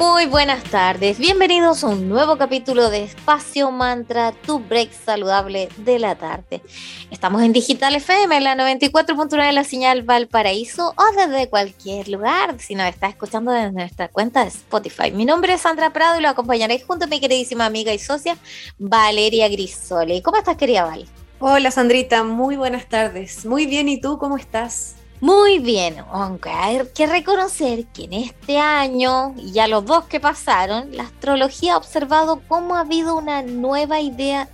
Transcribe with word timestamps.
Muy 0.00 0.24
buenas 0.24 0.64
tardes, 0.64 1.18
bienvenidos 1.18 1.84
a 1.84 1.88
un 1.88 2.08
nuevo 2.08 2.38
capítulo 2.38 2.88
de 2.88 3.04
Espacio 3.04 3.70
Mantra, 3.70 4.32
tu 4.32 4.58
break 4.58 4.90
saludable 4.92 5.68
de 5.76 5.98
la 5.98 6.14
tarde. 6.14 6.62
Estamos 7.10 7.42
en 7.42 7.52
Digital 7.52 7.94
FM, 7.94 8.34
en 8.34 8.44
la 8.44 8.56
94.9 8.56 9.46
de 9.46 9.52
la 9.52 9.62
señal 9.62 10.02
Valparaíso 10.02 10.94
o 10.96 11.16
desde 11.18 11.50
cualquier 11.50 12.08
lugar, 12.08 12.58
si 12.60 12.74
nos 12.74 12.88
está 12.88 13.08
escuchando 13.08 13.52
desde 13.52 13.72
nuestra 13.72 14.08
cuenta 14.08 14.42
de 14.42 14.48
Spotify. 14.48 15.10
Mi 15.12 15.26
nombre 15.26 15.52
es 15.52 15.60
Sandra 15.60 15.92
Prado 15.92 16.18
y 16.18 16.22
lo 16.22 16.30
acompañaré 16.30 16.80
junto 16.80 17.04
a 17.04 17.08
mi 17.08 17.20
queridísima 17.20 17.66
amiga 17.66 17.92
y 17.92 17.98
socia 17.98 18.38
Valeria 18.78 19.50
Grisoli. 19.50 20.22
¿Cómo 20.22 20.38
estás, 20.38 20.56
querida 20.56 20.86
Val? 20.86 21.04
Hola, 21.40 21.70
Sandrita, 21.70 22.24
muy 22.24 22.56
buenas 22.56 22.88
tardes. 22.88 23.44
Muy 23.44 23.66
bien, 23.66 23.86
¿y 23.90 24.00
tú 24.00 24.16
cómo 24.16 24.38
estás? 24.38 24.94
Muy 25.20 25.58
bien, 25.58 26.02
aunque 26.12 26.48
hay 26.48 26.80
que 26.94 27.06
reconocer 27.06 27.84
que 27.88 28.04
en 28.04 28.14
este 28.14 28.58
año 28.58 29.34
y 29.36 29.52
ya 29.52 29.68
los 29.68 29.84
dos 29.84 30.06
que 30.06 30.18
pasaron, 30.18 30.96
la 30.96 31.02
astrología 31.02 31.74
ha 31.74 31.76
observado 31.76 32.40
cómo 32.48 32.74
ha 32.74 32.80
habido 32.80 33.16
una 33.16 33.42
nueva 33.42 34.00
idea 34.00 34.48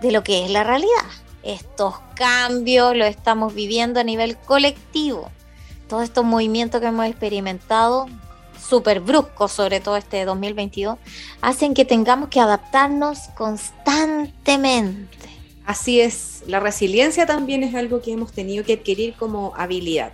de 0.00 0.12
lo 0.12 0.24
que 0.24 0.46
es 0.46 0.50
la 0.50 0.64
realidad. 0.64 1.04
Estos 1.42 1.96
cambios 2.14 2.96
los 2.96 3.08
estamos 3.08 3.54
viviendo 3.54 4.00
a 4.00 4.04
nivel 4.04 4.38
colectivo. 4.38 5.30
Todos 5.86 6.04
estos 6.04 6.24
movimientos 6.24 6.80
que 6.80 6.86
hemos 6.86 7.04
experimentado, 7.04 8.06
súper 8.58 9.00
bruscos, 9.00 9.52
sobre 9.52 9.80
todo 9.80 9.98
este 9.98 10.24
2022, 10.24 10.96
hacen 11.42 11.74
que 11.74 11.84
tengamos 11.84 12.30
que 12.30 12.40
adaptarnos 12.40 13.18
constantemente. 13.36 15.35
Así 15.66 16.00
es, 16.00 16.44
la 16.46 16.60
resiliencia 16.60 17.26
también 17.26 17.64
es 17.64 17.74
algo 17.74 18.00
que 18.00 18.12
hemos 18.12 18.30
tenido 18.30 18.64
que 18.64 18.74
adquirir 18.74 19.14
como 19.14 19.52
habilidad. 19.56 20.12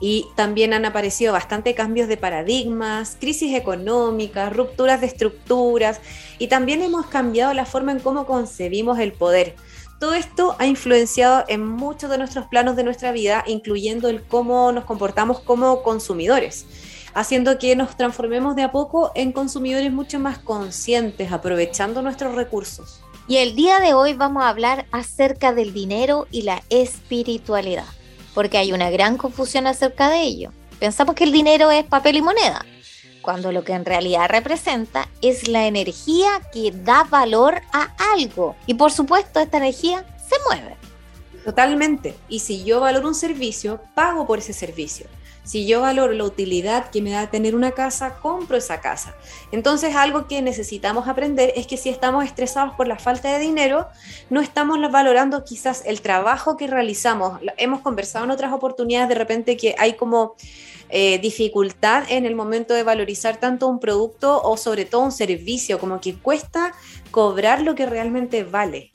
Y 0.00 0.26
también 0.34 0.72
han 0.72 0.84
aparecido 0.84 1.32
bastante 1.32 1.76
cambios 1.76 2.08
de 2.08 2.16
paradigmas, 2.16 3.16
crisis 3.20 3.54
económicas, 3.54 4.52
rupturas 4.52 5.00
de 5.00 5.06
estructuras 5.06 6.00
y 6.38 6.48
también 6.48 6.82
hemos 6.82 7.06
cambiado 7.06 7.54
la 7.54 7.66
forma 7.66 7.92
en 7.92 8.00
cómo 8.00 8.26
concebimos 8.26 8.98
el 8.98 9.12
poder. 9.12 9.54
Todo 10.00 10.14
esto 10.14 10.56
ha 10.58 10.66
influenciado 10.66 11.44
en 11.46 11.64
muchos 11.64 12.10
de 12.10 12.18
nuestros 12.18 12.46
planos 12.46 12.74
de 12.74 12.82
nuestra 12.82 13.12
vida, 13.12 13.44
incluyendo 13.46 14.08
el 14.08 14.24
cómo 14.24 14.72
nos 14.72 14.86
comportamos 14.86 15.38
como 15.38 15.82
consumidores, 15.84 16.66
haciendo 17.14 17.58
que 17.58 17.76
nos 17.76 17.96
transformemos 17.96 18.56
de 18.56 18.62
a 18.62 18.72
poco 18.72 19.12
en 19.14 19.30
consumidores 19.30 19.92
mucho 19.92 20.18
más 20.18 20.38
conscientes, 20.38 21.30
aprovechando 21.30 22.02
nuestros 22.02 22.34
recursos. 22.34 23.02
Y 23.30 23.36
el 23.36 23.54
día 23.54 23.78
de 23.78 23.94
hoy 23.94 24.14
vamos 24.14 24.42
a 24.42 24.48
hablar 24.48 24.86
acerca 24.90 25.52
del 25.52 25.72
dinero 25.72 26.26
y 26.32 26.42
la 26.42 26.64
espiritualidad, 26.68 27.86
porque 28.34 28.58
hay 28.58 28.72
una 28.72 28.90
gran 28.90 29.16
confusión 29.18 29.68
acerca 29.68 30.10
de 30.10 30.22
ello. 30.22 30.50
Pensamos 30.80 31.14
que 31.14 31.22
el 31.22 31.30
dinero 31.30 31.70
es 31.70 31.84
papel 31.84 32.16
y 32.16 32.22
moneda, 32.22 32.66
cuando 33.22 33.52
lo 33.52 33.62
que 33.62 33.72
en 33.72 33.84
realidad 33.84 34.28
representa 34.28 35.08
es 35.22 35.46
la 35.46 35.68
energía 35.68 36.40
que 36.52 36.72
da 36.72 37.04
valor 37.04 37.62
a 37.72 37.94
algo. 38.14 38.56
Y 38.66 38.74
por 38.74 38.90
supuesto, 38.90 39.38
esta 39.38 39.58
energía 39.58 40.04
se 40.28 40.34
mueve. 40.48 40.74
Totalmente. 41.44 42.16
Y 42.28 42.40
si 42.40 42.64
yo 42.64 42.80
valoro 42.80 43.06
un 43.06 43.14
servicio, 43.14 43.80
pago 43.94 44.26
por 44.26 44.40
ese 44.40 44.52
servicio. 44.52 45.06
Si 45.44 45.66
yo 45.66 45.80
valoro 45.80 46.12
la 46.12 46.24
utilidad 46.24 46.90
que 46.90 47.02
me 47.02 47.10
da 47.10 47.30
tener 47.30 47.54
una 47.54 47.72
casa, 47.72 48.18
compro 48.20 48.56
esa 48.56 48.80
casa. 48.80 49.14
Entonces 49.52 49.96
algo 49.96 50.26
que 50.26 50.42
necesitamos 50.42 51.08
aprender 51.08 51.52
es 51.56 51.66
que 51.66 51.76
si 51.76 51.88
estamos 51.88 52.24
estresados 52.24 52.74
por 52.74 52.86
la 52.86 52.98
falta 52.98 53.32
de 53.32 53.38
dinero, 53.38 53.88
no 54.28 54.40
estamos 54.40 54.78
valorando 54.90 55.44
quizás 55.44 55.82
el 55.86 56.02
trabajo 56.02 56.56
que 56.56 56.66
realizamos. 56.66 57.40
Hemos 57.56 57.80
conversado 57.80 58.24
en 58.24 58.30
otras 58.30 58.52
oportunidades 58.52 59.08
de 59.08 59.14
repente 59.14 59.56
que 59.56 59.74
hay 59.78 59.94
como 59.94 60.36
eh, 60.90 61.18
dificultad 61.20 62.04
en 62.08 62.26
el 62.26 62.34
momento 62.34 62.74
de 62.74 62.82
valorizar 62.82 63.38
tanto 63.38 63.68
un 63.68 63.78
producto 63.78 64.42
o 64.42 64.56
sobre 64.56 64.84
todo 64.84 65.02
un 65.02 65.12
servicio, 65.12 65.78
como 65.78 66.00
que 66.00 66.16
cuesta 66.16 66.74
cobrar 67.10 67.62
lo 67.62 67.74
que 67.74 67.86
realmente 67.86 68.44
vale. 68.44 68.92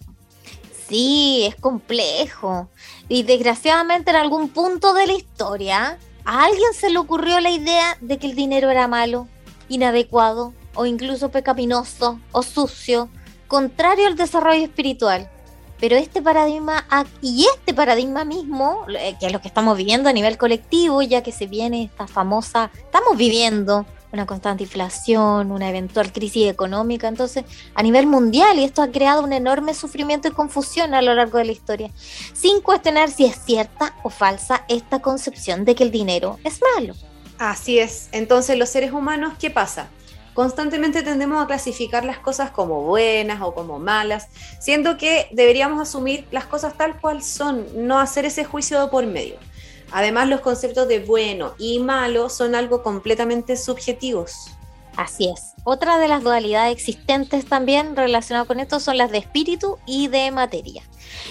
Sí, 0.90 1.46
es 1.48 1.56
complejo. 1.56 2.70
Y 3.08 3.24
desgraciadamente 3.24 4.12
en 4.12 4.18
algún 4.18 4.50
punto 4.50 4.94
de 4.94 5.08
la 5.08 5.14
historia 5.14 5.98
¿A 6.26 6.46
alguien 6.46 6.74
se 6.74 6.90
le 6.90 6.98
ocurrió 6.98 7.40
la 7.40 7.52
idea 7.52 7.98
de 8.02 8.18
que 8.18 8.26
el 8.26 8.36
dinero 8.36 8.72
era 8.72 8.88
malo, 8.88 9.28
inadecuado 9.70 10.54
o 10.74 10.88
incluso 10.88 11.30
pecaminoso 11.30 12.20
o 12.32 12.42
sucio, 12.42 13.10
contrario 13.48 14.08
al 14.08 14.16
desarrollo 14.16 14.64
espiritual? 14.64 15.30
Pero 15.80 15.96
este 15.98 16.24
paradigma 16.24 16.88
y 17.22 17.46
este 17.56 17.76
paradigma 17.76 18.26
mismo, 18.26 18.88
eh, 18.90 19.16
que 19.20 19.28
es 19.28 19.34
lo 19.34 19.40
que 19.40 19.48
estamos 19.48 19.78
viviendo 19.78 20.10
a 20.10 20.14
nivel 20.14 20.40
colectivo, 20.40 21.04
ya 21.04 21.22
que 21.22 21.32
se 21.32 21.46
viene 21.46 21.84
esta 21.84 22.08
famosa, 22.08 22.72
estamos 22.76 23.18
viviendo 23.18 23.86
una 24.16 24.26
constante 24.26 24.64
inflación, 24.64 25.52
una 25.52 25.70
eventual 25.70 26.12
crisis 26.12 26.50
económica, 26.50 27.08
entonces 27.08 27.46
a 27.76 27.84
nivel 27.84 28.08
mundial, 28.08 28.58
y 28.58 28.64
esto 28.64 28.82
ha 28.82 28.92
creado 28.92 29.24
un 29.24 29.34
enorme 29.34 29.74
sufrimiento 29.74 30.28
y 30.28 30.32
confusión 30.32 30.94
a 30.94 31.02
lo 31.02 31.14
largo 31.14 31.38
de 31.38 31.46
la 31.46 31.52
historia, 31.52 31.92
sin 32.34 32.62
cuestionar 32.62 33.12
si 33.12 33.26
es 33.26 33.38
cierta 33.46 33.96
o 34.04 34.10
falsa 34.10 34.66
esta 34.68 35.02
concepción 35.02 35.66
de 35.66 35.76
que 35.76 35.84
el 35.84 35.92
dinero 35.92 36.40
es 36.44 36.60
malo. 36.76 36.96
Así 37.38 37.80
es, 37.80 38.10
entonces 38.12 38.58
los 38.58 38.70
seres 38.70 38.94
humanos, 38.94 39.34
¿qué 39.40 39.52
pasa? 39.52 39.90
Constantemente 40.34 41.02
tendemos 41.02 41.42
a 41.42 41.48
clasificar 41.48 42.04
las 42.04 42.20
cosas 42.20 42.52
como 42.52 42.82
buenas 42.82 43.42
o 43.42 43.54
como 43.54 43.80
malas, 43.80 44.28
siendo 44.60 44.98
que 44.98 45.28
deberíamos 45.32 45.82
asumir 45.82 46.26
las 46.32 46.46
cosas 46.46 46.76
tal 46.76 47.00
cual 47.00 47.24
son, 47.24 47.66
no 47.76 48.00
hacer 48.00 48.26
ese 48.26 48.44
juicio 48.44 48.90
por 48.90 49.06
medio. 49.06 49.36
Además, 49.96 50.28
los 50.28 50.42
conceptos 50.42 50.90
de 50.90 51.00
bueno 51.00 51.54
y 51.58 51.80
malo 51.80 52.28
son 52.28 52.54
algo 52.54 52.84
completamente 52.84 53.56
subjetivos. 53.56 54.48
Así 54.98 55.30
es. 55.30 55.54
Otra 55.64 55.98
de 56.00 56.10
las 56.10 56.22
dualidades 56.22 56.74
existentes 56.74 57.46
también 57.46 57.96
relacionadas 57.96 58.46
con 58.46 58.60
esto 58.60 58.82
son 58.82 58.98
las 58.98 59.10
de 59.10 59.20
espíritu 59.20 59.78
y 59.86 60.10
de 60.10 60.32
materia. 60.32 60.84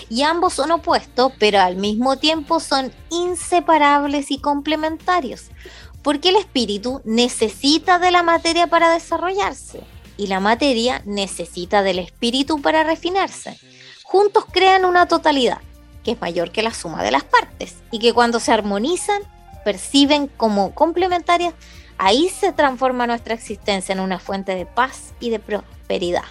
Y 0.08 0.22
ambos 0.22 0.54
son 0.54 0.70
opuestos, 0.70 1.30
pero 1.38 1.60
al 1.60 1.76
mismo 1.76 2.16
tiempo 2.16 2.58
son 2.58 2.90
inseparables 3.10 4.30
y 4.30 4.38
complementarios, 4.38 5.50
porque 6.02 6.30
el 6.30 6.36
espíritu 6.36 7.02
necesita 7.04 7.98
de 7.98 8.12
la 8.12 8.22
materia 8.22 8.66
para 8.66 8.94
desarrollarse 8.94 9.80
y 10.16 10.28
la 10.28 10.40
materia 10.40 11.02
necesita 11.04 11.82
del 11.82 11.98
espíritu 11.98 12.62
para 12.62 12.82
refinarse. 12.82 13.58
Juntos 14.04 14.46
crean 14.50 14.86
una 14.86 15.06
totalidad 15.06 15.58
que 16.04 16.12
es 16.12 16.20
mayor 16.20 16.52
que 16.52 16.62
la 16.62 16.72
suma 16.72 17.02
de 17.02 17.10
las 17.10 17.24
partes 17.24 17.76
y 17.90 17.98
que 17.98 18.12
cuando 18.12 18.38
se 18.38 18.52
armonizan, 18.52 19.22
perciben 19.64 20.28
como 20.28 20.74
complementarias, 20.74 21.54
ahí 21.98 22.28
se 22.28 22.52
transforma 22.52 23.06
nuestra 23.06 23.34
existencia 23.34 23.92
en 23.92 24.00
una 24.00 24.18
fuente 24.18 24.54
de 24.54 24.66
paz 24.66 25.14
y 25.20 25.30
de 25.30 25.38
prosperidad. 25.38 26.24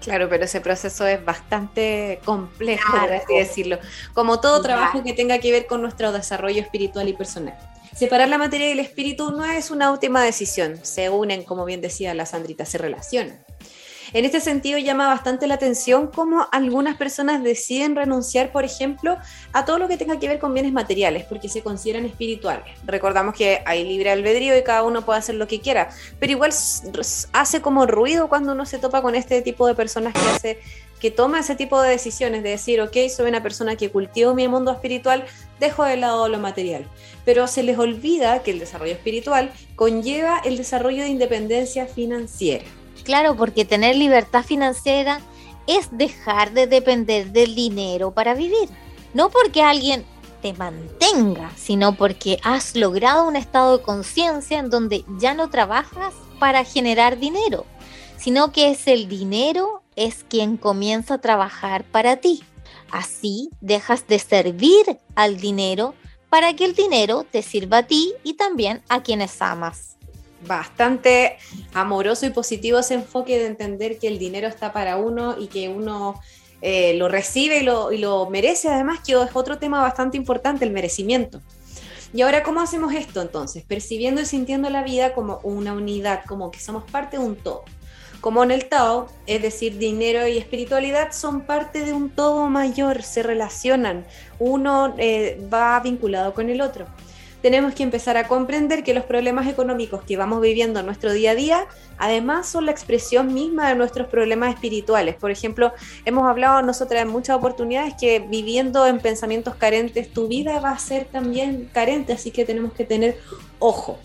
Claro, 0.00 0.28
pero 0.28 0.44
ese 0.44 0.60
proceso 0.60 1.06
es 1.06 1.22
bastante 1.24 2.20
complejo, 2.24 2.92
por 2.98 3.12
así 3.12 3.34
decirlo, 3.34 3.78
como 4.14 4.40
todo 4.40 4.62
trabajo 4.62 5.02
que 5.02 5.12
tenga 5.12 5.38
que 5.38 5.52
ver 5.52 5.66
con 5.66 5.82
nuestro 5.82 6.12
desarrollo 6.12 6.62
espiritual 6.62 7.08
y 7.08 7.12
personal. 7.12 7.58
Separar 7.94 8.28
la 8.28 8.38
materia 8.38 8.68
y 8.68 8.72
el 8.72 8.78
espíritu 8.78 9.32
no 9.32 9.44
es 9.44 9.72
una 9.72 9.90
última 9.90 10.22
decisión, 10.22 10.78
se 10.82 11.10
unen, 11.10 11.42
como 11.42 11.64
bien 11.64 11.80
decía 11.80 12.14
la 12.14 12.26
Sandrita, 12.26 12.64
se 12.64 12.78
relacionan. 12.78 13.44
En 14.14 14.24
este 14.24 14.40
sentido 14.40 14.78
llama 14.78 15.06
bastante 15.06 15.46
la 15.46 15.54
atención 15.54 16.06
cómo 16.06 16.46
algunas 16.50 16.96
personas 16.96 17.42
deciden 17.42 17.94
renunciar, 17.94 18.52
por 18.52 18.64
ejemplo, 18.64 19.18
a 19.52 19.66
todo 19.66 19.78
lo 19.78 19.86
que 19.86 19.98
tenga 19.98 20.18
que 20.18 20.28
ver 20.28 20.38
con 20.38 20.54
bienes 20.54 20.72
materiales, 20.72 21.24
porque 21.24 21.50
se 21.50 21.62
consideran 21.62 22.06
espirituales. 22.06 22.64
Recordamos 22.86 23.34
que 23.34 23.60
hay 23.66 23.84
libre 23.84 24.10
albedrío 24.10 24.56
y 24.56 24.62
cada 24.62 24.82
uno 24.82 25.02
puede 25.02 25.18
hacer 25.18 25.34
lo 25.34 25.46
que 25.46 25.60
quiera, 25.60 25.90
pero 26.18 26.32
igual 26.32 26.52
hace 27.32 27.60
como 27.60 27.86
ruido 27.86 28.28
cuando 28.28 28.52
uno 28.52 28.64
se 28.64 28.78
topa 28.78 29.02
con 29.02 29.14
este 29.14 29.42
tipo 29.42 29.66
de 29.66 29.74
personas 29.74 30.14
que 30.14 30.20
hace 30.20 30.58
que 30.98 31.10
toma 31.12 31.40
ese 31.40 31.54
tipo 31.54 31.80
de 31.80 31.90
decisiones, 31.90 32.42
de 32.42 32.50
decir, 32.50 32.80
ok, 32.80 32.96
soy 33.14 33.28
una 33.28 33.42
persona 33.42 33.76
que 33.76 33.90
cultivo 33.90 34.34
mi 34.34 34.48
mundo 34.48 34.72
espiritual, 34.72 35.24
dejo 35.60 35.84
de 35.84 35.96
lado 35.96 36.28
lo 36.28 36.38
material. 36.38 36.86
Pero 37.24 37.46
se 37.46 37.62
les 37.62 37.78
olvida 37.78 38.42
que 38.42 38.50
el 38.50 38.58
desarrollo 38.58 38.94
espiritual 38.94 39.52
conlleva 39.76 40.40
el 40.44 40.56
desarrollo 40.56 41.02
de 41.02 41.08
independencia 41.08 41.86
financiera. 41.86 42.64
Claro, 43.08 43.36
porque 43.36 43.64
tener 43.64 43.96
libertad 43.96 44.44
financiera 44.44 45.22
es 45.66 45.88
dejar 45.90 46.52
de 46.52 46.66
depender 46.66 47.32
del 47.32 47.54
dinero 47.54 48.10
para 48.10 48.34
vivir. 48.34 48.68
No 49.14 49.30
porque 49.30 49.62
alguien 49.62 50.04
te 50.42 50.52
mantenga, 50.52 51.50
sino 51.56 51.94
porque 51.94 52.38
has 52.42 52.76
logrado 52.76 53.26
un 53.26 53.34
estado 53.34 53.78
de 53.78 53.82
conciencia 53.82 54.58
en 54.58 54.68
donde 54.68 55.06
ya 55.18 55.32
no 55.32 55.48
trabajas 55.48 56.12
para 56.38 56.64
generar 56.64 57.18
dinero, 57.18 57.64
sino 58.18 58.52
que 58.52 58.72
es 58.72 58.86
el 58.86 59.08
dinero 59.08 59.80
es 59.96 60.26
quien 60.28 60.58
comienza 60.58 61.14
a 61.14 61.22
trabajar 61.22 61.84
para 61.84 62.16
ti. 62.16 62.44
Así 62.90 63.48
dejas 63.62 64.06
de 64.06 64.18
servir 64.18 64.98
al 65.14 65.38
dinero 65.38 65.94
para 66.28 66.52
que 66.52 66.66
el 66.66 66.74
dinero 66.74 67.24
te 67.24 67.40
sirva 67.40 67.78
a 67.78 67.86
ti 67.86 68.12
y 68.22 68.34
también 68.34 68.82
a 68.90 69.02
quienes 69.02 69.40
amas. 69.40 69.97
Bastante 70.46 71.36
amoroso 71.74 72.26
y 72.26 72.30
positivo 72.30 72.78
ese 72.78 72.94
enfoque 72.94 73.38
de 73.38 73.46
entender 73.46 73.98
que 73.98 74.08
el 74.08 74.18
dinero 74.18 74.46
está 74.48 74.72
para 74.72 74.96
uno 74.96 75.36
y 75.38 75.48
que 75.48 75.68
uno 75.68 76.20
eh, 76.60 76.94
lo 76.94 77.08
recibe 77.08 77.58
y 77.58 77.62
lo, 77.62 77.92
y 77.92 77.98
lo 77.98 78.28
merece, 78.30 78.68
además 78.68 79.00
que 79.04 79.12
es 79.12 79.30
otro 79.34 79.58
tema 79.58 79.80
bastante 79.80 80.16
importante, 80.16 80.64
el 80.64 80.70
merecimiento. 80.70 81.40
Y 82.12 82.22
ahora, 82.22 82.42
¿cómo 82.42 82.60
hacemos 82.60 82.94
esto 82.94 83.20
entonces? 83.20 83.64
Percibiendo 83.64 84.20
y 84.20 84.26
sintiendo 84.26 84.70
la 84.70 84.82
vida 84.82 85.12
como 85.12 85.40
una 85.42 85.74
unidad, 85.74 86.24
como 86.26 86.50
que 86.50 86.58
somos 86.58 86.84
parte 86.90 87.18
de 87.18 87.24
un 87.24 87.36
todo. 87.36 87.64
Como 88.20 88.42
en 88.42 88.50
el 88.50 88.68
Tao, 88.68 89.08
es 89.26 89.42
decir, 89.42 89.78
dinero 89.78 90.26
y 90.26 90.38
espiritualidad 90.38 91.12
son 91.12 91.42
parte 91.42 91.84
de 91.84 91.92
un 91.92 92.10
todo 92.10 92.48
mayor, 92.48 93.02
se 93.02 93.22
relacionan, 93.22 94.06
uno 94.40 94.94
eh, 94.98 95.40
va 95.52 95.78
vinculado 95.80 96.34
con 96.34 96.48
el 96.50 96.60
otro 96.60 96.86
tenemos 97.42 97.74
que 97.74 97.82
empezar 97.82 98.16
a 98.16 98.26
comprender 98.26 98.82
que 98.82 98.94
los 98.94 99.04
problemas 99.04 99.46
económicos 99.46 100.02
que 100.02 100.16
vamos 100.16 100.40
viviendo 100.40 100.80
en 100.80 100.86
nuestro 100.86 101.12
día 101.12 101.32
a 101.32 101.34
día, 101.34 101.66
además 101.96 102.48
son 102.48 102.66
la 102.66 102.72
expresión 102.72 103.32
misma 103.32 103.68
de 103.68 103.74
nuestros 103.74 104.08
problemas 104.08 104.54
espirituales. 104.54 105.14
Por 105.14 105.30
ejemplo, 105.30 105.72
hemos 106.04 106.28
hablado 106.28 106.62
nosotras 106.62 107.02
en 107.02 107.08
muchas 107.08 107.36
oportunidades 107.36 107.94
que 107.98 108.20
viviendo 108.20 108.86
en 108.86 108.98
pensamientos 108.98 109.54
carentes, 109.54 110.12
tu 110.12 110.28
vida 110.28 110.60
va 110.60 110.70
a 110.70 110.78
ser 110.78 111.04
también 111.04 111.68
carente, 111.72 112.12
así 112.12 112.30
que 112.30 112.44
tenemos 112.44 112.72
que 112.72 112.84
tener 112.84 113.16
ojo. 113.58 113.98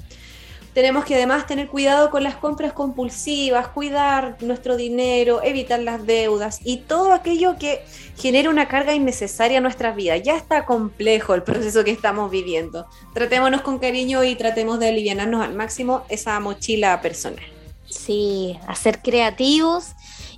Tenemos 0.73 1.05
que 1.05 1.13
además 1.13 1.45
tener 1.45 1.67
cuidado 1.67 2.09
con 2.09 2.23
las 2.23 2.35
compras 2.35 2.73
compulsivas, 2.73 3.67
cuidar 3.67 4.37
nuestro 4.41 4.75
dinero, 4.75 5.43
evitar 5.43 5.79
las 5.79 6.05
deudas 6.05 6.59
y 6.63 6.77
todo 6.77 7.13
aquello 7.13 7.57
que 7.59 7.85
genera 8.17 8.49
una 8.49 8.67
carga 8.67 8.95
innecesaria 8.95 9.57
en 9.57 9.63
nuestras 9.63 9.95
vidas. 9.95 10.21
Ya 10.23 10.35
está 10.35 10.65
complejo 10.65 11.35
el 11.35 11.43
proceso 11.43 11.83
que 11.83 11.91
estamos 11.91 12.31
viviendo. 12.31 12.87
Tratémonos 13.13 13.61
con 13.61 13.77
cariño 13.77 14.23
y 14.23 14.35
tratemos 14.35 14.79
de 14.79 14.89
aliviarnos 14.89 15.45
al 15.45 15.53
máximo 15.53 16.05
esa 16.09 16.39
mochila 16.39 16.99
personal. 17.01 17.45
Sí, 17.87 18.57
a 18.67 18.73
ser 18.73 18.99
creativos 19.03 19.91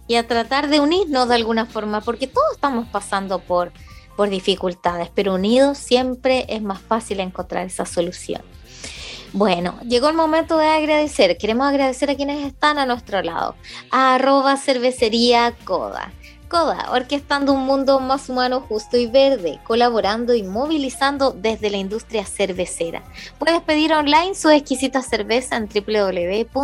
y 0.07 0.15
a 0.15 0.27
tratar 0.27 0.67
de 0.67 0.81
unirnos 0.81 1.29
de 1.29 1.35
alguna 1.35 1.65
forma, 1.65 2.01
porque 2.01 2.27
todos 2.27 2.53
estamos 2.53 2.87
pasando 2.89 3.39
por, 3.39 3.71
por 4.17 4.29
dificultades, 4.29 5.09
pero 5.15 5.35
unidos 5.35 5.77
siempre 5.77 6.45
es 6.49 6.61
más 6.61 6.81
fácil 6.81 7.21
encontrar 7.21 7.65
esa 7.65 7.85
solución. 7.85 8.41
Bueno, 9.35 9.77
llegó 9.81 10.07
el 10.07 10.15
momento 10.15 10.57
de 10.57 10.67
agradecer. 10.67 11.37
Queremos 11.37 11.67
agradecer 11.67 12.09
a 12.09 12.15
quienes 12.15 12.45
están 12.45 12.77
a 12.77 12.85
nuestro 12.85 13.21
lado. 13.21 13.55
A 13.91 14.15
arroba 14.15 14.55
cervecería 14.55 15.53
Coda 15.65 16.13
Coda, 16.49 16.91
orquestando 16.91 17.53
un 17.53 17.65
mundo 17.65 17.99
más 17.99 18.29
humano, 18.29 18.61
justo 18.61 18.97
y 18.97 19.07
verde, 19.07 19.59
colaborando 19.63 20.33
y 20.33 20.43
movilizando 20.43 21.31
desde 21.31 21.69
la 21.69 21.77
industria 21.77 22.25
cervecera. 22.25 23.03
Puedes 23.39 23.61
pedir 23.61 23.93
online 23.93 24.35
su 24.35 24.49
exquisita 24.49 25.01
cerveza 25.01 25.57
en 25.57 25.67
www.coda.cl 25.67 26.55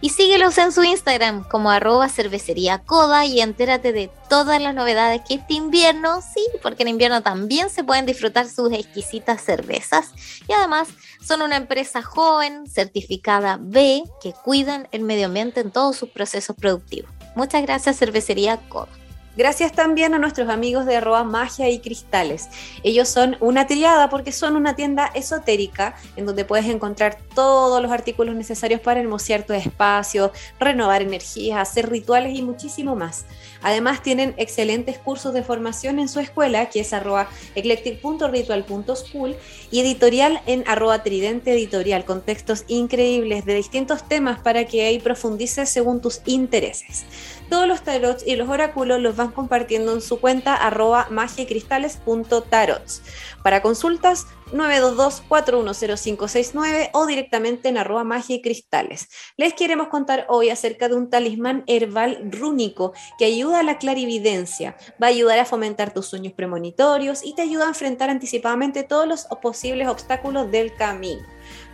y 0.00 0.08
síguelos 0.10 0.58
en 0.58 0.72
su 0.72 0.84
Instagram 0.84 1.44
como 1.48 1.70
arroba 1.70 2.08
cervecería 2.08 2.82
y 3.26 3.40
entérate 3.40 3.92
de 3.92 4.10
todas 4.28 4.60
las 4.60 4.74
novedades 4.74 5.20
que 5.26 5.34
este 5.34 5.54
invierno, 5.54 6.20
sí, 6.22 6.44
porque 6.62 6.82
en 6.82 6.88
invierno 6.88 7.22
también 7.22 7.70
se 7.70 7.84
pueden 7.84 8.06
disfrutar 8.06 8.48
sus 8.48 8.72
exquisitas 8.72 9.42
cervezas 9.42 10.12
y 10.48 10.52
además 10.52 10.88
son 11.20 11.42
una 11.42 11.56
empresa 11.56 12.02
joven, 12.02 12.66
certificada 12.66 13.58
B, 13.60 14.02
que 14.22 14.32
cuidan 14.32 14.88
el 14.92 15.02
medio 15.02 15.26
ambiente 15.26 15.60
en 15.60 15.70
todos 15.70 15.96
sus 15.96 16.10
procesos 16.10 16.56
productivos. 16.56 17.13
Muchas 17.34 17.62
gracias, 17.62 17.98
Cervecería 17.98 18.58
Coda. 18.68 18.88
Gracias 19.36 19.72
también 19.72 20.14
a 20.14 20.18
nuestros 20.18 20.48
amigos 20.48 20.86
de 20.86 20.96
arroba 20.96 21.24
magia 21.24 21.68
y 21.68 21.80
cristales. 21.80 22.48
Ellos 22.84 23.08
son 23.08 23.36
una 23.40 23.66
triada 23.66 24.08
porque 24.08 24.30
son 24.30 24.54
una 24.54 24.76
tienda 24.76 25.10
esotérica 25.12 25.96
en 26.14 26.24
donde 26.24 26.44
puedes 26.44 26.66
encontrar 26.66 27.18
todos 27.34 27.82
los 27.82 27.90
artículos 27.90 28.36
necesarios 28.36 28.80
para 28.80 29.00
hermosear 29.00 29.42
tu 29.42 29.52
espacio, 29.52 30.30
renovar 30.60 31.02
energías, 31.02 31.68
hacer 31.68 31.90
rituales 31.90 32.38
y 32.38 32.42
muchísimo 32.42 32.94
más. 32.94 33.26
Además 33.64 34.02
tienen 34.02 34.34
excelentes 34.36 34.98
cursos 34.98 35.34
de 35.34 35.42
formación 35.42 35.98
en 35.98 36.08
su 36.08 36.20
escuela 36.20 36.68
que 36.68 36.80
es 36.80 36.92
arroba 36.92 37.28
eclectic.ritual.school 37.54 39.36
y 39.70 39.80
editorial 39.80 40.42
en 40.46 40.64
arroba 40.68 41.02
tridente 41.02 41.52
editorial 41.52 42.04
con 42.04 42.20
textos 42.20 42.64
increíbles 42.68 43.46
de 43.46 43.54
distintos 43.54 44.06
temas 44.06 44.38
para 44.38 44.66
que 44.66 44.86
ahí 44.86 45.00
profundices 45.00 45.70
según 45.70 46.00
tus 46.00 46.20
intereses. 46.26 47.06
Todos 47.48 47.66
los 47.66 47.82
tarots 47.82 48.24
y 48.26 48.36
los 48.36 48.48
oráculos 48.48 49.00
los 49.00 49.16
van 49.16 49.32
compartiendo 49.32 49.94
en 49.94 50.02
su 50.02 50.20
cuenta 50.20 50.54
arroba 50.54 51.08
magiacristales.tarots. 51.10 53.02
Para 53.42 53.62
consultas, 53.62 54.26
922-410569 54.52 56.90
o 56.92 57.06
directamente 57.06 57.68
en 57.68 57.78
arroba 57.78 58.04
magia 58.04 58.36
y 58.36 58.42
cristales. 58.42 59.08
Les 59.36 59.54
queremos 59.54 59.88
contar 59.88 60.26
hoy 60.28 60.50
acerca 60.50 60.88
de 60.88 60.94
un 60.94 61.10
talismán 61.10 61.64
herbal 61.66 62.30
rúnico 62.30 62.92
que 63.18 63.24
ayuda 63.24 63.53
la 63.62 63.78
clarividencia, 63.78 64.76
va 65.02 65.06
a 65.06 65.10
ayudar 65.10 65.38
a 65.38 65.44
fomentar 65.44 65.92
tus 65.92 66.06
sueños 66.06 66.32
premonitorios 66.32 67.24
y 67.24 67.34
te 67.34 67.42
ayuda 67.42 67.66
a 67.66 67.68
enfrentar 67.68 68.10
anticipadamente 68.10 68.82
todos 68.82 69.06
los 69.06 69.26
posibles 69.40 69.88
obstáculos 69.88 70.50
del 70.50 70.74
camino. 70.74 71.22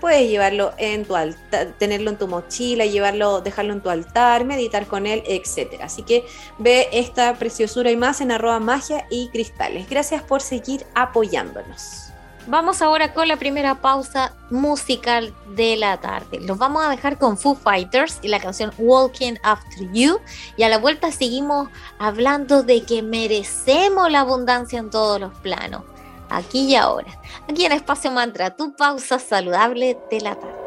Puedes 0.01 0.29
llevarlo 0.29 0.73
en 0.79 1.05
tu 1.05 1.15
altar, 1.15 1.75
tenerlo 1.79 2.11
en 2.11 2.19
tu 2.19 2.27
mochila, 2.27 2.87
llevarlo, 2.87 3.41
dejarlo 3.41 3.73
en 3.75 3.83
tu 3.83 3.91
altar, 3.91 4.45
meditar 4.45 4.87
con 4.87 5.07
él, 5.07 5.23
etc. 5.27 5.81
Así 5.83 6.03
que 6.03 6.25
ve 6.59 6.89
esta 6.93 7.35
preciosura 7.35 7.91
y 7.91 7.97
más 7.97 8.21
en 8.21 8.33
arroba 8.33 8.61
magia 8.61 9.07
y 9.11 9.29
cristales. 9.29 9.89
Gracias 9.89 10.23
por 10.23 10.41
seguir 10.41 10.87
apoyándonos. 10.95 12.10
Vamos 12.51 12.83
ahora 12.83 13.15
con 13.15 13.29
la 13.29 13.37
primera 13.37 13.77
pausa 13.77 14.35
musical 14.51 15.33
de 15.55 15.77
la 15.77 16.01
tarde. 16.01 16.41
Los 16.41 16.59
vamos 16.59 16.85
a 16.85 16.89
dejar 16.89 17.17
con 17.17 17.39
Foo 17.39 17.55
Fighters 17.55 18.19
y 18.23 18.29
la 18.29 18.41
canción 18.41 18.73
Walking 18.77 19.35
After 19.45 19.89
You. 19.93 20.19
Y 20.57 20.65
a 20.65 20.69
la 20.69 20.79
vuelta 20.79 21.13
seguimos 21.13 21.69
hablando 22.01 22.65
de 22.65 22.83
que 22.83 23.03
merecemos 23.03 24.11
la 24.11 24.23
abundancia 24.23 24.81
en 24.81 24.91
todos 24.91 25.21
los 25.21 25.33
planos 25.35 25.83
aquí 26.29 26.63
y 26.63 26.75
ahora. 26.75 27.21
Aquí 27.49 27.65
en 27.65 27.71
Espacio 27.71 28.11
Mantra, 28.11 28.57
tu 28.57 28.75
pausa 28.75 29.21
saludable 29.21 29.97
de 30.11 30.21
la 30.21 30.35
tarde. 30.35 30.60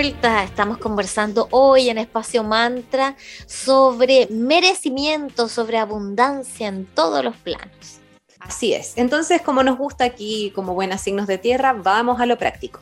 Estamos 0.00 0.78
conversando 0.78 1.46
hoy 1.50 1.90
en 1.90 1.98
Espacio 1.98 2.42
Mantra 2.42 3.16
sobre 3.44 4.28
merecimiento, 4.30 5.46
sobre 5.46 5.76
abundancia 5.76 6.68
en 6.68 6.86
todos 6.86 7.22
los 7.22 7.36
planos. 7.36 8.00
Así 8.38 8.72
es. 8.72 8.94
Entonces, 8.96 9.42
como 9.42 9.62
nos 9.62 9.76
gusta 9.76 10.04
aquí, 10.04 10.52
como 10.54 10.72
buenas 10.72 11.02
signos 11.02 11.26
de 11.26 11.36
tierra, 11.36 11.74
vamos 11.74 12.18
a 12.18 12.24
lo 12.24 12.38
práctico. 12.38 12.80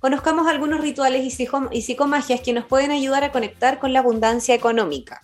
Conozcamos 0.00 0.46
algunos 0.46 0.82
rituales 0.82 1.22
y, 1.22 1.48
y 1.70 1.80
psicomagias 1.80 2.42
que 2.42 2.52
nos 2.52 2.66
pueden 2.66 2.90
ayudar 2.90 3.24
a 3.24 3.32
conectar 3.32 3.78
con 3.78 3.94
la 3.94 4.00
abundancia 4.00 4.54
económica. 4.54 5.22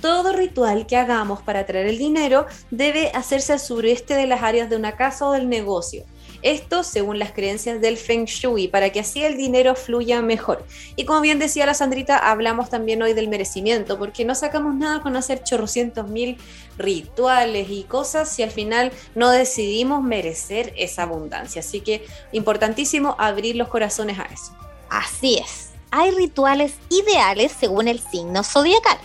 Todo 0.00 0.32
ritual 0.32 0.86
que 0.86 0.96
hagamos 0.96 1.42
para 1.42 1.66
traer 1.66 1.88
el 1.88 1.98
dinero 1.98 2.46
debe 2.70 3.10
hacerse 3.12 3.52
al 3.52 3.60
sureste 3.60 4.14
de 4.14 4.26
las 4.26 4.42
áreas 4.42 4.70
de 4.70 4.76
una 4.76 4.96
casa 4.96 5.28
o 5.28 5.32
del 5.32 5.50
negocio 5.50 6.06
esto 6.42 6.82
según 6.82 7.18
las 7.18 7.32
creencias 7.32 7.80
del 7.80 7.96
Feng 7.96 8.24
Shui, 8.24 8.68
para 8.68 8.90
que 8.90 9.00
así 9.00 9.22
el 9.22 9.36
dinero 9.36 9.74
fluya 9.74 10.22
mejor. 10.22 10.64
Y 10.96 11.04
como 11.04 11.20
bien 11.20 11.38
decía 11.38 11.66
la 11.66 11.74
Sandrita, 11.74 12.18
hablamos 12.18 12.70
también 12.70 13.02
hoy 13.02 13.12
del 13.12 13.28
merecimiento, 13.28 13.98
porque 13.98 14.24
no 14.24 14.34
sacamos 14.34 14.74
nada 14.74 15.00
con 15.00 15.16
hacer 15.16 15.42
chorrocientos 15.42 16.08
mil 16.08 16.38
rituales 16.78 17.68
y 17.70 17.84
cosas 17.84 18.28
si 18.28 18.42
al 18.42 18.50
final 18.50 18.92
no 19.14 19.30
decidimos 19.30 20.02
merecer 20.02 20.72
esa 20.76 21.02
abundancia. 21.02 21.60
Así 21.60 21.80
que 21.80 22.04
importantísimo 22.32 23.16
abrir 23.18 23.56
los 23.56 23.68
corazones 23.68 24.18
a 24.18 24.24
eso. 24.24 24.56
Así 24.88 25.38
es. 25.38 25.70
Hay 25.90 26.12
rituales 26.12 26.74
ideales 26.88 27.52
según 27.58 27.88
el 27.88 28.00
signo 28.00 28.44
zodiacal. 28.44 28.98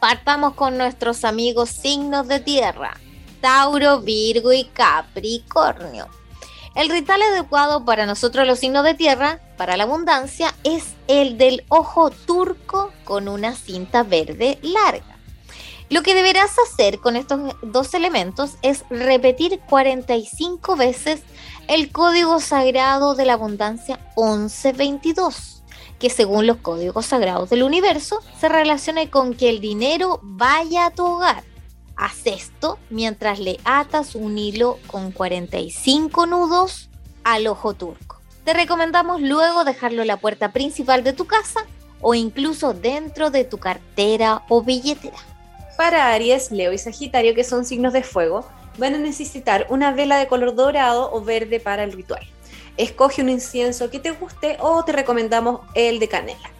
Partamos 0.00 0.54
con 0.54 0.76
nuestros 0.76 1.24
amigos 1.24 1.70
signos 1.70 2.28
de 2.28 2.40
tierra. 2.40 2.98
Tauro, 3.40 4.00
Virgo 4.00 4.52
y 4.52 4.64
Capricornio. 4.64 6.08
El 6.76 6.90
ritual 6.90 7.22
adecuado 7.22 7.86
para 7.86 8.04
nosotros 8.04 8.46
los 8.46 8.58
signos 8.58 8.84
de 8.84 8.92
tierra, 8.92 9.40
para 9.56 9.78
la 9.78 9.84
abundancia, 9.84 10.54
es 10.62 10.94
el 11.08 11.38
del 11.38 11.64
ojo 11.70 12.10
turco 12.10 12.92
con 13.04 13.28
una 13.28 13.54
cinta 13.54 14.02
verde 14.02 14.58
larga. 14.60 15.16
Lo 15.88 16.02
que 16.02 16.14
deberás 16.14 16.50
hacer 16.58 16.98
con 16.98 17.16
estos 17.16 17.56
dos 17.62 17.94
elementos 17.94 18.56
es 18.60 18.84
repetir 18.90 19.58
45 19.70 20.76
veces 20.76 21.22
el 21.66 21.90
código 21.90 22.40
sagrado 22.40 23.14
de 23.14 23.24
la 23.24 23.32
abundancia 23.32 23.98
1122, 24.14 25.62
que 25.98 26.10
según 26.10 26.46
los 26.46 26.58
códigos 26.58 27.06
sagrados 27.06 27.48
del 27.48 27.62
universo 27.62 28.20
se 28.38 28.50
relaciona 28.50 29.10
con 29.10 29.32
que 29.32 29.48
el 29.48 29.62
dinero 29.62 30.20
vaya 30.22 30.84
a 30.84 30.90
tu 30.90 31.06
hogar 31.06 31.42
Haz 31.96 32.26
esto 32.26 32.78
mientras 32.90 33.38
le 33.38 33.58
atas 33.64 34.14
un 34.14 34.36
hilo 34.36 34.78
con 34.86 35.12
45 35.12 36.26
nudos 36.26 36.90
al 37.24 37.46
ojo 37.46 37.74
turco. 37.74 38.20
Te 38.44 38.52
recomendamos 38.52 39.22
luego 39.22 39.64
dejarlo 39.64 40.02
en 40.02 40.08
la 40.08 40.18
puerta 40.18 40.52
principal 40.52 41.02
de 41.02 41.14
tu 41.14 41.26
casa 41.26 41.60
o 42.00 42.14
incluso 42.14 42.74
dentro 42.74 43.30
de 43.30 43.44
tu 43.44 43.58
cartera 43.58 44.42
o 44.48 44.62
billetera. 44.62 45.16
Para 45.76 46.12
Aries, 46.12 46.52
Leo 46.52 46.72
y 46.72 46.78
Sagitario, 46.78 47.34
que 47.34 47.44
son 47.44 47.64
signos 47.64 47.92
de 47.92 48.02
fuego, 48.02 48.46
van 48.78 48.94
a 48.94 48.98
necesitar 48.98 49.66
una 49.70 49.92
vela 49.92 50.18
de 50.18 50.28
color 50.28 50.54
dorado 50.54 51.10
o 51.12 51.22
verde 51.22 51.60
para 51.60 51.82
el 51.82 51.92
ritual. 51.92 52.26
Escoge 52.76 53.22
un 53.22 53.30
incienso 53.30 53.90
que 53.90 53.98
te 53.98 54.10
guste 54.10 54.58
o 54.60 54.84
te 54.84 54.92
recomendamos 54.92 55.60
el 55.74 55.98
de 55.98 56.08
canela. 56.08 56.50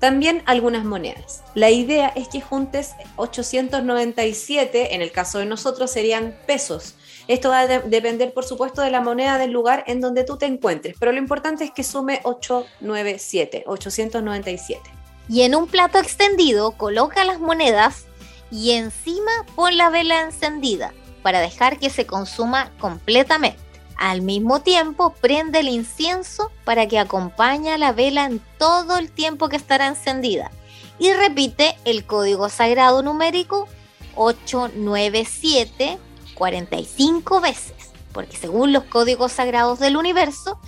También 0.00 0.42
algunas 0.46 0.84
monedas. 0.84 1.42
La 1.54 1.68
idea 1.70 2.08
es 2.08 2.28
que 2.28 2.40
juntes 2.40 2.94
897, 3.16 4.94
en 4.94 5.02
el 5.02 5.12
caso 5.12 5.38
de 5.38 5.44
nosotros 5.44 5.90
serían 5.90 6.34
pesos. 6.46 6.94
Esto 7.28 7.50
va 7.50 7.60
a 7.60 7.66
depender, 7.66 8.32
por 8.32 8.44
supuesto, 8.44 8.80
de 8.80 8.90
la 8.90 9.02
moneda 9.02 9.36
del 9.36 9.52
lugar 9.52 9.84
en 9.86 10.00
donde 10.00 10.24
tú 10.24 10.38
te 10.38 10.46
encuentres, 10.46 10.96
pero 10.98 11.12
lo 11.12 11.18
importante 11.18 11.64
es 11.64 11.70
que 11.70 11.84
sume 11.84 12.20
897, 12.24 13.64
897. 13.66 14.90
Y 15.28 15.42
en 15.42 15.54
un 15.54 15.66
plato 15.68 15.98
extendido 15.98 16.72
coloca 16.72 17.24
las 17.24 17.38
monedas 17.38 18.06
y 18.50 18.72
encima 18.72 19.30
pon 19.54 19.76
la 19.76 19.90
vela 19.90 20.22
encendida 20.22 20.92
para 21.22 21.40
dejar 21.40 21.78
que 21.78 21.90
se 21.90 22.06
consuma 22.06 22.72
completamente. 22.80 23.69
Al 24.00 24.22
mismo 24.22 24.62
tiempo, 24.62 25.12
prende 25.20 25.60
el 25.60 25.68
incienso 25.68 26.50
para 26.64 26.88
que 26.88 26.98
acompañe 26.98 27.74
a 27.74 27.78
la 27.78 27.92
vela 27.92 28.24
en 28.24 28.40
todo 28.56 28.96
el 28.96 29.10
tiempo 29.10 29.50
que 29.50 29.56
estará 29.56 29.88
encendida. 29.88 30.50
Y 30.98 31.12
repite 31.12 31.76
el 31.84 32.06
código 32.06 32.48
sagrado 32.48 33.02
numérico 33.02 33.68
897 34.14 35.98
45 36.34 37.40
veces. 37.42 37.74
Porque 38.14 38.38
según 38.38 38.72
los 38.72 38.84
códigos 38.84 39.32
sagrados 39.32 39.78
del 39.78 39.98
universo, 39.98 40.58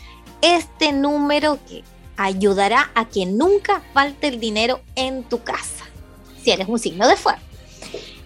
este 0.42 0.92
número 0.92 1.58
que 1.66 1.84
ayudará 2.18 2.90
a 2.94 3.08
que 3.08 3.24
nunca 3.24 3.82
falte 3.94 4.28
el 4.28 4.40
dinero 4.40 4.82
en 4.94 5.24
tu 5.24 5.42
casa. 5.42 5.86
Si 6.44 6.50
eres 6.50 6.68
un 6.68 6.78
signo 6.78 7.08
de 7.08 7.16
fuego. 7.16 7.40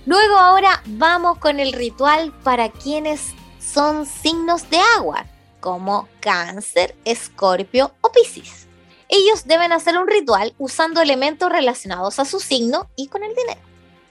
Luego 0.04 0.36
ahora 0.36 0.82
vamos 0.86 1.38
con 1.38 1.60
el 1.60 1.72
ritual 1.72 2.32
para 2.42 2.70
quienes 2.70 3.35
son 3.76 4.06
signos 4.06 4.70
de 4.70 4.78
agua, 4.96 5.26
como 5.60 6.08
cáncer, 6.20 6.96
escorpio 7.04 7.92
o 8.00 8.10
piscis. 8.10 8.66
Ellos 9.06 9.44
deben 9.44 9.70
hacer 9.70 9.98
un 9.98 10.08
ritual 10.08 10.54
usando 10.56 11.02
elementos 11.02 11.52
relacionados 11.52 12.18
a 12.18 12.24
su 12.24 12.40
signo 12.40 12.88
y 12.96 13.08
con 13.08 13.22
el 13.22 13.34
dinero. 13.34 13.60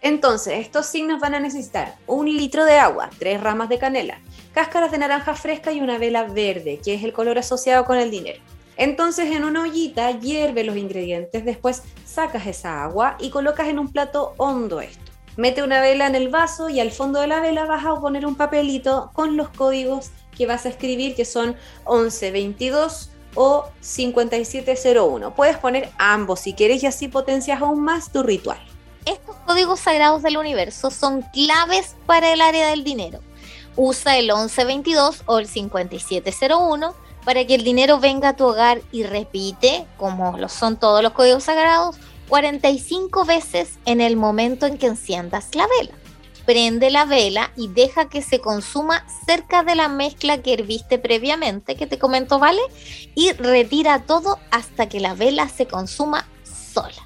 Entonces, 0.03 0.59
estos 0.59 0.85
signos 0.85 1.19
van 1.19 1.33
a 1.33 1.39
necesitar 1.39 1.95
un 2.05 2.27
litro 2.27 2.63
de 2.63 2.77
agua, 2.77 3.09
tres 3.17 3.41
ramas 3.41 3.67
de 3.67 3.79
canela, 3.79 4.19
cáscaras 4.53 4.91
de 4.91 4.99
naranja 4.99 5.33
fresca 5.33 5.71
y 5.71 5.81
una 5.81 5.97
vela 5.97 6.25
verde, 6.25 6.79
que 6.85 6.93
es 6.93 7.03
el 7.03 7.11
color 7.11 7.39
asociado 7.39 7.85
con 7.85 7.97
el 7.97 8.11
dinero. 8.11 8.43
Entonces 8.77 9.31
en 9.31 9.45
una 9.45 9.63
ollita 9.63 10.11
hierve 10.11 10.63
los 10.63 10.77
ingredientes, 10.77 11.43
después 11.43 11.81
sacas 12.05 12.45
esa 12.45 12.83
agua 12.83 13.17
y 13.19 13.31
colocas 13.31 13.67
en 13.67 13.79
un 13.79 13.91
plato 13.91 14.35
hondo 14.37 14.79
esto 14.79 15.04
mete 15.37 15.63
una 15.63 15.81
vela 15.81 16.07
en 16.07 16.15
el 16.15 16.29
vaso 16.29 16.69
y 16.69 16.79
al 16.79 16.91
fondo 16.91 17.19
de 17.19 17.27
la 17.27 17.39
vela 17.39 17.65
vas 17.65 17.85
a 17.85 17.99
poner 17.99 18.25
un 18.25 18.35
papelito 18.35 19.11
con 19.13 19.37
los 19.37 19.49
códigos 19.49 20.11
que 20.35 20.47
vas 20.47 20.65
a 20.65 20.69
escribir, 20.69 21.15
que 21.15 21.25
son 21.25 21.55
1122 21.89 23.09
o 23.35 23.65
5701. 23.81 25.35
Puedes 25.35 25.57
poner 25.57 25.89
ambos 25.97 26.39
si 26.39 26.53
quieres 26.53 26.83
y 26.83 26.87
así 26.87 27.07
potencias 27.07 27.61
aún 27.61 27.81
más 27.81 28.11
tu 28.11 28.23
ritual. 28.23 28.59
Estos 29.05 29.35
códigos 29.45 29.79
sagrados 29.81 30.23
del 30.23 30.37
universo 30.37 30.89
son 30.89 31.21
claves 31.33 31.95
para 32.05 32.33
el 32.33 32.41
área 32.41 32.69
del 32.69 32.83
dinero. 32.83 33.19
Usa 33.75 34.17
el 34.17 34.27
1122 34.27 35.23
o 35.25 35.39
el 35.39 35.47
5701 35.47 36.95
para 37.23 37.45
que 37.45 37.55
el 37.55 37.63
dinero 37.63 37.99
venga 37.99 38.29
a 38.29 38.35
tu 38.35 38.45
hogar 38.45 38.81
y 38.91 39.03
repite, 39.03 39.85
como 39.97 40.37
lo 40.37 40.47
son 40.47 40.77
todos 40.77 41.03
los 41.03 41.11
códigos 41.11 41.43
sagrados, 41.43 41.97
45 42.29 43.25
veces 43.25 43.79
en 43.85 44.01
el 44.01 44.15
momento 44.15 44.65
en 44.65 44.77
que 44.77 44.87
enciendas 44.87 45.55
la 45.55 45.67
vela. 45.79 45.93
Prende 46.45 46.91
la 46.91 47.05
vela 47.05 47.51
y 47.55 47.69
deja 47.69 48.07
que 48.07 48.21
se 48.21 48.39
consuma 48.39 49.05
cerca 49.25 49.63
de 49.63 49.75
la 49.75 49.89
mezcla 49.89 50.41
que 50.41 50.53
herviste 50.53 50.99
previamente, 50.99 51.75
que 51.75 51.87
te 51.87 51.97
comento, 51.97 52.37
¿vale? 52.37 52.61
Y 53.15 53.31
retira 53.31 54.03
todo 54.03 54.37
hasta 54.51 54.87
que 54.87 54.99
la 54.99 55.15
vela 55.15 55.49
se 55.49 55.65
consuma 55.65 56.27
sola. 56.43 57.01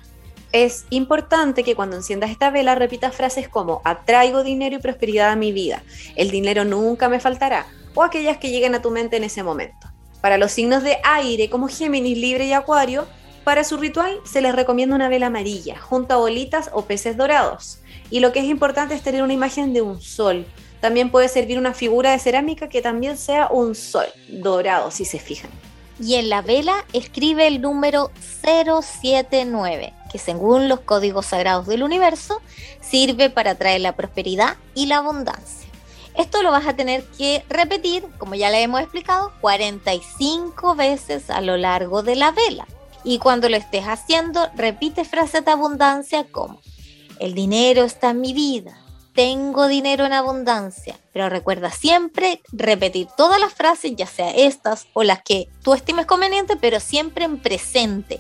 Es 0.51 0.85
importante 0.89 1.63
que 1.63 1.75
cuando 1.75 1.95
enciendas 1.95 2.31
esta 2.31 2.49
vela 2.49 2.75
repitas 2.75 3.15
frases 3.15 3.47
como 3.47 3.81
atraigo 3.85 4.43
dinero 4.43 4.75
y 4.75 4.79
prosperidad 4.79 5.29
a 5.29 5.35
mi 5.35 5.51
vida, 5.51 5.83
el 6.15 6.31
dinero 6.31 6.65
nunca 6.65 7.07
me 7.07 7.19
faltará, 7.19 7.67
o 7.93 8.03
aquellas 8.03 8.39
que 8.39 8.49
lleguen 8.49 8.75
a 8.75 8.81
tu 8.81 8.89
mente 8.89 9.17
en 9.17 9.23
ese 9.23 9.43
momento. 9.43 9.88
Para 10.21 10.38
los 10.38 10.51
signos 10.51 10.83
de 10.83 10.97
aire 11.03 11.49
como 11.49 11.69
Géminis, 11.69 12.17
Libre 12.17 12.45
y 12.45 12.53
Acuario, 12.53 13.07
para 13.50 13.63
su 13.63 13.77
ritual 13.77 14.22
se 14.25 14.41
les 14.41 14.53
recomienda 14.53 14.96
una 14.96 15.10
vela 15.10 15.25
amarilla, 15.25 15.82
junto 15.82 16.13
a 16.13 16.18
bolitas 16.18 16.70
o 16.72 16.84
peces 16.84 17.18
dorados. 17.18 17.79
Y 18.12 18.20
lo 18.20 18.32
que 18.32 18.41
es 18.41 18.46
importante 18.46 18.94
es 18.94 19.01
tener 19.01 19.24
una 19.24 19.34
imagen 19.34 19.74
de 19.74 19.82
un 19.82 20.00
sol. 20.00 20.46
También 20.82 21.10
puede 21.10 21.29
servir 21.29 21.58
una 21.58 21.74
figura 21.74 22.12
de 22.12 22.19
cerámica 22.19 22.69
que 22.69 22.84
también 22.84 23.17
sea 23.17 23.47
un 23.47 23.73
sol 23.73 24.06
dorado, 24.28 24.91
si 24.91 25.04
se 25.04 25.17
fijan. 25.17 25.50
Y 26.00 26.13
en 26.13 26.30
la 26.30 26.43
vela 26.43 26.86
escribe 26.93 27.47
el 27.47 27.60
número 27.60 28.12
079, 28.43 29.93
que 30.12 30.19
según 30.19 30.69
los 30.69 30.82
códigos 30.82 31.26
sagrados 31.26 31.65
del 31.65 31.82
universo 31.82 32.43
sirve 32.82 33.32
para 33.32 33.56
traer 33.56 33.82
la 33.82 33.95
prosperidad 33.95 34.58
y 34.76 34.86
la 34.86 34.97
abundancia. 34.97 35.67
Esto 36.15 36.43
lo 36.43 36.52
vas 36.52 36.67
a 36.67 36.76
tener 36.76 37.04
que 37.17 37.43
repetir, 37.50 38.06
como 38.19 38.36
ya 38.36 38.52
le 38.52 38.62
hemos 38.62 38.82
explicado, 38.82 39.32
45 39.41 40.76
veces 40.76 41.32
a 41.32 41.41
lo 41.41 41.58
largo 41.58 42.04
de 42.04 42.15
la 42.15 42.30
vela. 42.30 42.67
Y 43.03 43.19
cuando 43.19 43.49
lo 43.49 43.57
estés 43.57 43.85
haciendo, 43.85 44.49
repite 44.55 45.05
frases 45.05 45.45
de 45.45 45.51
abundancia 45.51 46.25
como, 46.25 46.62
el 47.19 47.33
dinero 47.33 47.83
está 47.83 48.12
en 48.12 48.21
mi 48.21 48.33
vida, 48.33 48.77
tengo 49.13 49.67
dinero 49.67 50.05
en 50.05 50.13
abundancia. 50.13 50.97
Pero 51.12 51.29
recuerda 51.29 51.71
siempre 51.71 52.41
repetir 52.51 53.07
todas 53.17 53.39
las 53.39 53.53
frases, 53.53 53.93
ya 53.95 54.07
sea 54.07 54.31
estas 54.31 54.88
o 54.93 55.03
las 55.03 55.21
que 55.21 55.49
tú 55.63 55.73
estimes 55.73 56.05
conveniente, 56.05 56.55
pero 56.55 56.79
siempre 56.79 57.25
en 57.25 57.39
presente, 57.39 58.19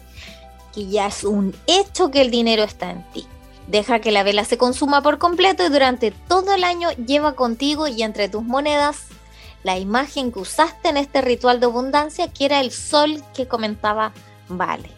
que 0.73 0.87
ya 0.87 1.07
es 1.07 1.23
un 1.23 1.55
hecho 1.67 2.11
que 2.11 2.21
el 2.21 2.31
dinero 2.31 2.63
está 2.63 2.91
en 2.91 3.03
ti. 3.11 3.25
Deja 3.67 3.99
que 3.99 4.11
la 4.11 4.23
vela 4.23 4.45
se 4.45 4.57
consuma 4.57 5.01
por 5.01 5.19
completo 5.19 5.65
y 5.65 5.69
durante 5.69 6.11
todo 6.11 6.53
el 6.53 6.63
año 6.63 6.89
lleva 6.91 7.35
contigo 7.35 7.87
y 7.87 8.01
entre 8.01 8.27
tus 8.27 8.43
monedas 8.43 9.05
la 9.63 9.77
imagen 9.77 10.31
que 10.31 10.39
usaste 10.39 10.89
en 10.89 10.97
este 10.97 11.21
ritual 11.21 11.59
de 11.59 11.67
abundancia, 11.67 12.31
que 12.31 12.45
era 12.45 12.61
el 12.61 12.71
sol 12.71 13.23
que 13.33 13.47
comentaba 13.47 14.11
Vale. 14.49 14.89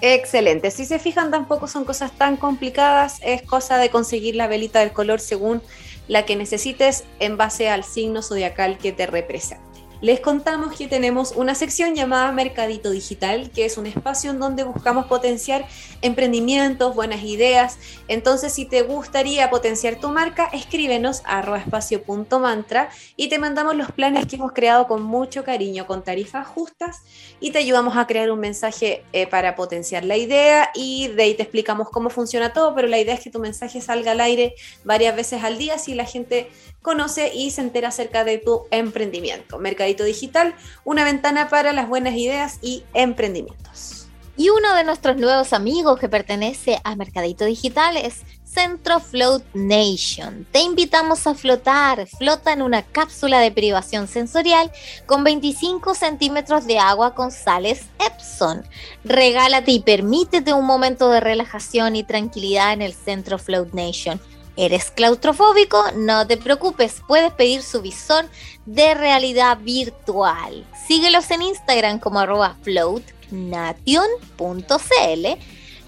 Excelente. 0.00 0.70
Si 0.70 0.84
se 0.84 0.98
fijan, 0.98 1.30
tampoco 1.30 1.68
son 1.68 1.84
cosas 1.84 2.12
tan 2.12 2.36
complicadas. 2.36 3.18
Es 3.22 3.42
cosa 3.42 3.78
de 3.78 3.90
conseguir 3.90 4.34
la 4.34 4.48
velita 4.48 4.80
del 4.80 4.92
color 4.92 5.20
según 5.20 5.62
la 6.08 6.24
que 6.24 6.34
necesites 6.34 7.04
en 7.20 7.36
base 7.36 7.68
al 7.68 7.84
signo 7.84 8.22
zodiacal 8.22 8.78
que 8.78 8.92
te 8.92 9.06
representa 9.06 9.71
les 10.02 10.18
contamos 10.18 10.76
que 10.76 10.88
tenemos 10.88 11.32
una 11.36 11.54
sección 11.54 11.94
llamada 11.94 12.32
Mercadito 12.32 12.90
Digital, 12.90 13.50
que 13.52 13.64
es 13.64 13.78
un 13.78 13.86
espacio 13.86 14.32
en 14.32 14.40
donde 14.40 14.64
buscamos 14.64 15.06
potenciar 15.06 15.64
emprendimientos, 16.02 16.96
buenas 16.96 17.22
ideas. 17.22 17.78
Entonces, 18.08 18.52
si 18.52 18.64
te 18.64 18.82
gustaría 18.82 19.48
potenciar 19.48 20.00
tu 20.00 20.08
marca, 20.08 20.50
escríbenos 20.52 21.22
a 21.24 21.40
espacio.mantra 21.56 22.90
y 23.16 23.28
te 23.28 23.38
mandamos 23.38 23.76
los 23.76 23.92
planes 23.92 24.26
que 24.26 24.34
hemos 24.36 24.50
creado 24.50 24.88
con 24.88 25.04
mucho 25.04 25.44
cariño, 25.44 25.86
con 25.86 26.02
tarifas 26.02 26.48
justas 26.48 27.02
y 27.38 27.52
te 27.52 27.58
ayudamos 27.58 27.96
a 27.96 28.08
crear 28.08 28.32
un 28.32 28.40
mensaje 28.40 29.04
eh, 29.12 29.28
para 29.28 29.54
potenciar 29.54 30.04
la 30.04 30.16
idea 30.16 30.70
y 30.74 31.08
de 31.08 31.22
ahí 31.22 31.34
te 31.34 31.44
explicamos 31.44 31.90
cómo 31.90 32.10
funciona 32.10 32.52
todo, 32.52 32.74
pero 32.74 32.88
la 32.88 32.98
idea 32.98 33.14
es 33.14 33.20
que 33.20 33.30
tu 33.30 33.38
mensaje 33.38 33.80
salga 33.80 34.12
al 34.12 34.20
aire 34.20 34.56
varias 34.82 35.14
veces 35.14 35.44
al 35.44 35.58
día 35.58 35.78
si 35.78 35.94
la 35.94 36.06
gente 36.06 36.50
conoce 36.82 37.32
y 37.34 37.50
se 37.52 37.62
entera 37.62 37.88
acerca 37.88 38.24
de 38.24 38.38
tu 38.38 38.66
emprendimiento. 38.70 39.58
Mercadito 39.58 40.04
Digital, 40.04 40.54
una 40.84 41.04
ventana 41.04 41.48
para 41.48 41.72
las 41.72 41.88
buenas 41.88 42.14
ideas 42.14 42.58
y 42.60 42.84
emprendimientos. 42.92 44.08
Y 44.36 44.48
uno 44.48 44.74
de 44.74 44.84
nuestros 44.84 45.16
nuevos 45.16 45.52
amigos 45.52 45.98
que 45.98 46.08
pertenece 46.08 46.80
a 46.84 46.96
Mercadito 46.96 47.44
Digital 47.44 47.96
es 47.96 48.22
Centro 48.44 49.00
Float 49.00 49.44
Nation. 49.54 50.46
Te 50.50 50.60
invitamos 50.60 51.26
a 51.26 51.34
flotar. 51.34 52.06
Flota 52.06 52.52
en 52.52 52.62
una 52.62 52.82
cápsula 52.82 53.40
de 53.40 53.50
privación 53.50 54.08
sensorial 54.08 54.70
con 55.06 55.24
25 55.24 55.94
centímetros 55.94 56.66
de 56.66 56.78
agua 56.78 57.14
con 57.14 57.30
sales 57.30 57.84
Epson. 57.98 58.64
Regálate 59.04 59.70
y 59.70 59.80
permítete 59.80 60.52
un 60.52 60.66
momento 60.66 61.10
de 61.10 61.20
relajación 61.20 61.96
y 61.96 62.04
tranquilidad 62.04 62.72
en 62.72 62.82
el 62.82 62.94
Centro 62.94 63.38
Float 63.38 63.72
Nation 63.72 64.20
¿Eres 64.56 64.90
claustrofóbico? 64.90 65.82
No 65.96 66.26
te 66.26 66.36
preocupes, 66.36 67.00
puedes 67.06 67.32
pedir 67.32 67.62
su 67.62 67.80
visor 67.80 68.26
de 68.66 68.94
realidad 68.94 69.56
virtual. 69.58 70.66
Síguelos 70.86 71.30
en 71.30 71.40
Instagram 71.42 71.98
como 71.98 72.20
arroba 72.20 72.56
floatnation.cl 72.62 75.26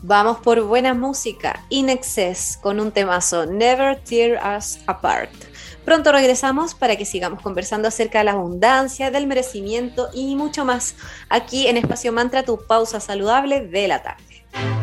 Vamos 0.05 0.39
por 0.39 0.61
buena 0.63 0.93
música, 0.93 1.63
In 1.69 1.87
Excess, 1.87 2.59
con 2.61 2.81
un 2.81 2.91
temazo, 2.91 3.45
Never 3.45 3.97
Tear 4.01 4.57
Us 4.57 4.79
Apart. 4.85 5.31
Pronto 5.85 6.11
regresamos 6.11 6.75
para 6.75 6.97
que 6.97 7.05
sigamos 7.05 7.41
conversando 7.41 7.87
acerca 7.87 8.17
de 8.17 8.25
la 8.25 8.33
abundancia, 8.33 9.11
del 9.11 9.27
merecimiento 9.27 10.09
y 10.13 10.35
mucho 10.35 10.65
más, 10.65 10.95
aquí 11.29 11.67
en 11.67 11.77
Espacio 11.77 12.11
Mantra, 12.11 12.43
tu 12.43 12.59
pausa 12.67 12.99
saludable 12.99 13.65
de 13.65 13.87
la 13.87 14.03
tarde. 14.03 14.82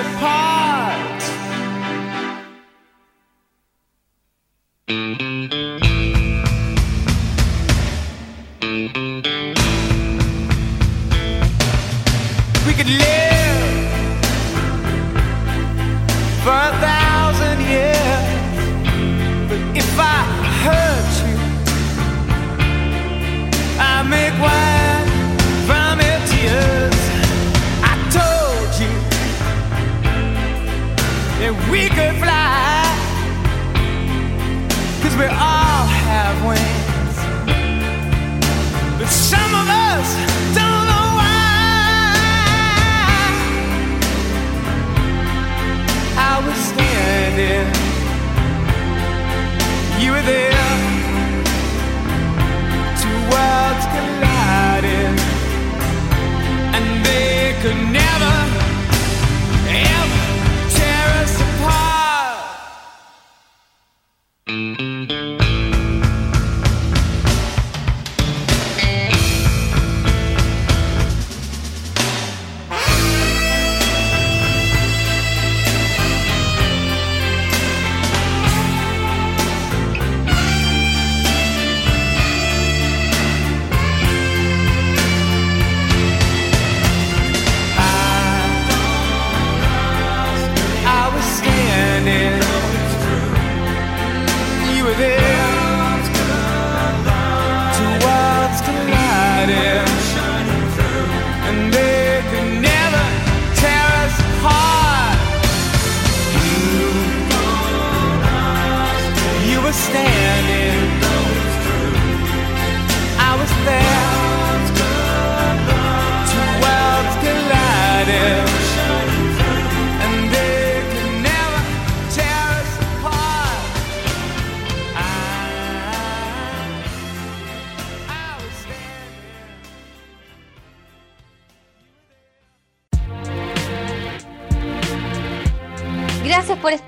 apart. 0.00 0.59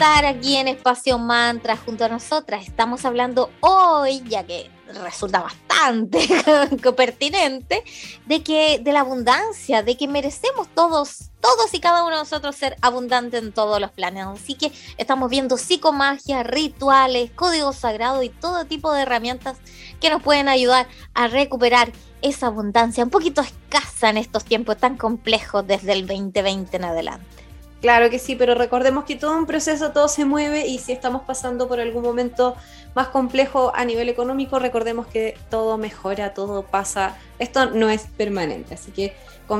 Estar 0.02 0.26
aquí 0.26 0.56
en 0.56 0.66
Espacio 0.66 1.16
Mantra 1.16 1.76
junto 1.76 2.04
a 2.04 2.08
nosotras. 2.08 2.66
Estamos 2.66 3.04
hablando 3.04 3.50
hoy, 3.60 4.20
ya 4.26 4.44
que 4.44 4.68
resulta 5.04 5.40
bastante 5.40 6.28
pertinente, 6.96 7.84
de 8.26 8.42
que 8.42 8.80
de 8.80 8.92
la 8.92 8.98
abundancia, 8.98 9.84
de 9.84 9.96
que 9.96 10.08
merecemos 10.08 10.66
todos, 10.74 11.30
todos 11.40 11.72
y 11.72 11.78
cada 11.78 12.02
uno 12.02 12.16
de 12.16 12.22
nosotros 12.22 12.56
ser 12.56 12.76
abundantes 12.80 13.44
en 13.44 13.52
todos 13.52 13.80
los 13.80 13.92
planes. 13.92 14.26
Así 14.26 14.54
que 14.54 14.72
estamos 14.98 15.30
viendo 15.30 15.56
psicomagia, 15.56 16.42
rituales, 16.42 17.30
códigos 17.30 17.76
sagrados 17.76 18.24
y 18.24 18.28
todo 18.28 18.64
tipo 18.64 18.92
de 18.92 19.02
herramientas 19.02 19.58
que 20.00 20.10
nos 20.10 20.20
pueden 20.20 20.48
ayudar 20.48 20.88
a 21.14 21.28
recuperar 21.28 21.92
esa 22.22 22.48
abundancia 22.48 23.04
un 23.04 23.10
poquito 23.10 23.40
escasa 23.40 24.10
en 24.10 24.16
estos 24.16 24.44
tiempos 24.44 24.78
tan 24.78 24.96
complejos 24.96 25.64
desde 25.64 25.92
el 25.92 26.08
2020 26.08 26.76
en 26.76 26.84
adelante. 26.84 27.41
Claro 27.82 28.10
que 28.10 28.20
sí, 28.20 28.36
pero 28.36 28.54
recordemos 28.54 29.02
que 29.02 29.16
todo 29.16 29.36
un 29.36 29.44
proceso, 29.44 29.90
todo 29.90 30.06
se 30.06 30.24
mueve 30.24 30.68
y 30.68 30.78
si 30.78 30.92
estamos 30.92 31.22
pasando 31.22 31.66
por 31.66 31.80
algún 31.80 32.04
momento 32.04 32.54
más 32.94 33.08
complejo 33.08 33.72
a 33.74 33.84
nivel 33.84 34.08
económico, 34.08 34.60
recordemos 34.60 35.08
que 35.08 35.36
todo 35.50 35.76
mejora, 35.78 36.32
todo 36.32 36.62
pasa, 36.62 37.16
esto 37.40 37.70
no 37.70 37.90
es 37.90 38.02
permanente, 38.16 38.74
así 38.74 38.92
que 38.92 39.16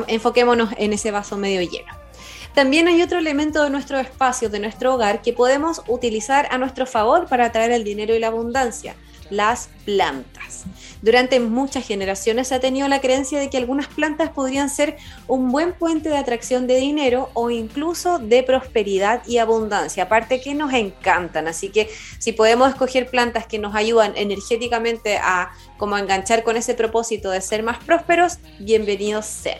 enfoquémonos 0.07 0.71
en 0.79 0.93
ese 0.93 1.11
vaso 1.11 1.37
medio 1.37 1.63
lleno. 1.63 1.93
También 2.55 2.87
hay 2.87 3.03
otro 3.03 3.19
elemento 3.19 3.65
de 3.65 3.71
nuestro 3.71 3.99
espacio, 3.99 4.49
de 4.49 4.61
nuestro 4.61 4.95
hogar, 4.95 5.21
que 5.21 5.33
podemos 5.33 5.83
utilizar 5.89 6.47
a 6.53 6.59
nuestro 6.59 6.87
favor 6.87 7.27
para 7.27 7.47
atraer 7.47 7.73
el 7.73 7.83
dinero 7.83 8.15
y 8.15 8.21
la 8.21 8.29
abundancia, 8.29 8.95
las 9.33 9.71
plantas. 9.85 10.65
Durante 11.01 11.41
muchas 11.41 11.87
generaciones 11.87 12.49
se 12.49 12.55
ha 12.55 12.61
tenido 12.61 12.87
la 12.87 13.01
creencia 13.01 13.41
de 13.41 13.51
que 13.51 13.57
algunas 13.57 13.89
plantas 13.89 14.31
podrían 14.31 14.71
ser 14.71 14.97
un 15.27 15.51
buen 15.51 15.73
puente 15.73 16.11
de 16.11 16.17
atracción 16.17 16.67
de 16.67 16.77
dinero 16.77 17.31
o 17.35 17.51
incluso 17.51 18.19
de 18.19 18.43
prosperidad 18.43 19.27
y 19.27 19.39
abundancia, 19.39 20.05
aparte 20.05 20.41
que 20.41 20.55
nos 20.55 20.73
encantan, 20.73 21.49
así 21.49 21.71
que 21.71 21.91
si 22.19 22.33
podemos 22.33 22.69
escoger 22.69 23.11
plantas 23.11 23.47
que 23.47 23.59
nos 23.59 23.75
ayudan 23.75 24.13
energéticamente 24.17 25.17
a 25.17 25.51
como 25.79 25.99
enganchar 25.99 26.45
con 26.45 26.57
ese 26.57 26.75
propósito 26.75 27.31
de 27.31 27.41
ser 27.41 27.63
más 27.63 27.83
prósperos, 27.83 28.39
bienvenidos 28.61 29.27
sean. 29.27 29.59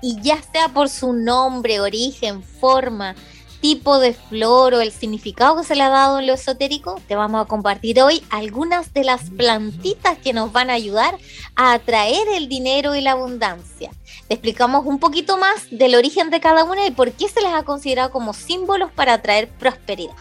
Y 0.00 0.20
ya 0.22 0.40
sea 0.40 0.68
por 0.68 0.88
su 0.88 1.12
nombre, 1.12 1.80
origen, 1.80 2.42
forma, 2.42 3.16
tipo 3.60 3.98
de 3.98 4.12
flor 4.12 4.74
o 4.74 4.80
el 4.80 4.92
significado 4.92 5.56
que 5.56 5.64
se 5.64 5.74
le 5.74 5.82
ha 5.82 5.88
dado 5.88 6.18
en 6.18 6.26
lo 6.26 6.34
esotérico, 6.34 7.00
te 7.08 7.16
vamos 7.16 7.44
a 7.44 7.48
compartir 7.48 8.00
hoy 8.00 8.22
algunas 8.30 8.92
de 8.94 9.04
las 9.04 9.30
plantitas 9.30 10.18
que 10.18 10.32
nos 10.32 10.52
van 10.52 10.70
a 10.70 10.74
ayudar 10.74 11.16
a 11.56 11.72
atraer 11.72 12.28
el 12.34 12.48
dinero 12.48 12.94
y 12.94 13.00
la 13.00 13.12
abundancia. 13.12 13.90
Te 14.28 14.34
explicamos 14.34 14.86
un 14.86 14.98
poquito 14.98 15.38
más 15.38 15.66
del 15.70 15.94
origen 15.94 16.30
de 16.30 16.40
cada 16.40 16.64
una 16.64 16.86
y 16.86 16.90
por 16.90 17.12
qué 17.12 17.28
se 17.28 17.40
les 17.40 17.52
ha 17.52 17.62
considerado 17.62 18.10
como 18.10 18.32
símbolos 18.32 18.92
para 18.92 19.14
atraer 19.14 19.48
prosperidad. 19.48 20.14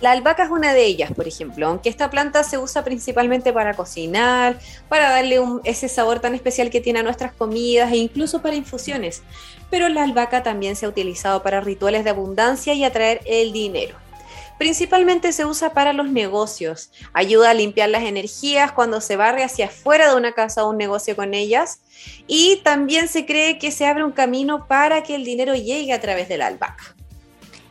La 0.00 0.10
albahaca 0.10 0.44
es 0.44 0.50
una 0.50 0.74
de 0.74 0.84
ellas, 0.84 1.10
por 1.14 1.26
ejemplo, 1.26 1.66
aunque 1.66 1.88
esta 1.88 2.10
planta 2.10 2.44
se 2.44 2.58
usa 2.58 2.84
principalmente 2.84 3.52
para 3.54 3.72
cocinar, 3.72 4.58
para 4.90 5.08
darle 5.08 5.40
ese 5.64 5.88
sabor 5.88 6.20
tan 6.20 6.34
especial 6.34 6.68
que 6.68 6.82
tiene 6.82 6.98
a 6.98 7.02
nuestras 7.02 7.32
comidas 7.32 7.90
e 7.92 7.96
incluso 7.96 8.42
para 8.42 8.56
infusiones. 8.56 9.22
Pero 9.70 9.88
la 9.88 10.04
albahaca 10.04 10.42
también 10.42 10.76
se 10.76 10.86
ha 10.86 10.88
utilizado 10.88 11.42
para 11.42 11.60
rituales 11.60 12.04
de 12.04 12.10
abundancia 12.10 12.74
y 12.74 12.84
atraer 12.84 13.20
el 13.26 13.52
dinero. 13.52 13.96
Principalmente 14.58 15.32
se 15.32 15.44
usa 15.44 15.74
para 15.74 15.92
los 15.92 16.10
negocios, 16.10 16.90
ayuda 17.12 17.50
a 17.50 17.54
limpiar 17.54 17.90
las 17.90 18.04
energías 18.04 18.72
cuando 18.72 19.02
se 19.02 19.16
barre 19.16 19.44
hacia 19.44 19.66
afuera 19.66 20.08
de 20.08 20.16
una 20.16 20.32
casa 20.32 20.64
o 20.64 20.70
un 20.70 20.78
negocio 20.78 21.14
con 21.14 21.34
ellas 21.34 21.80
y 22.26 22.56
también 22.64 23.08
se 23.08 23.26
cree 23.26 23.58
que 23.58 23.70
se 23.70 23.86
abre 23.86 24.04
un 24.04 24.12
camino 24.12 24.66
para 24.66 25.02
que 25.02 25.14
el 25.14 25.24
dinero 25.24 25.54
llegue 25.54 25.92
a 25.92 26.00
través 26.00 26.28
de 26.28 26.38
la 26.38 26.46
albahaca. 26.46 26.96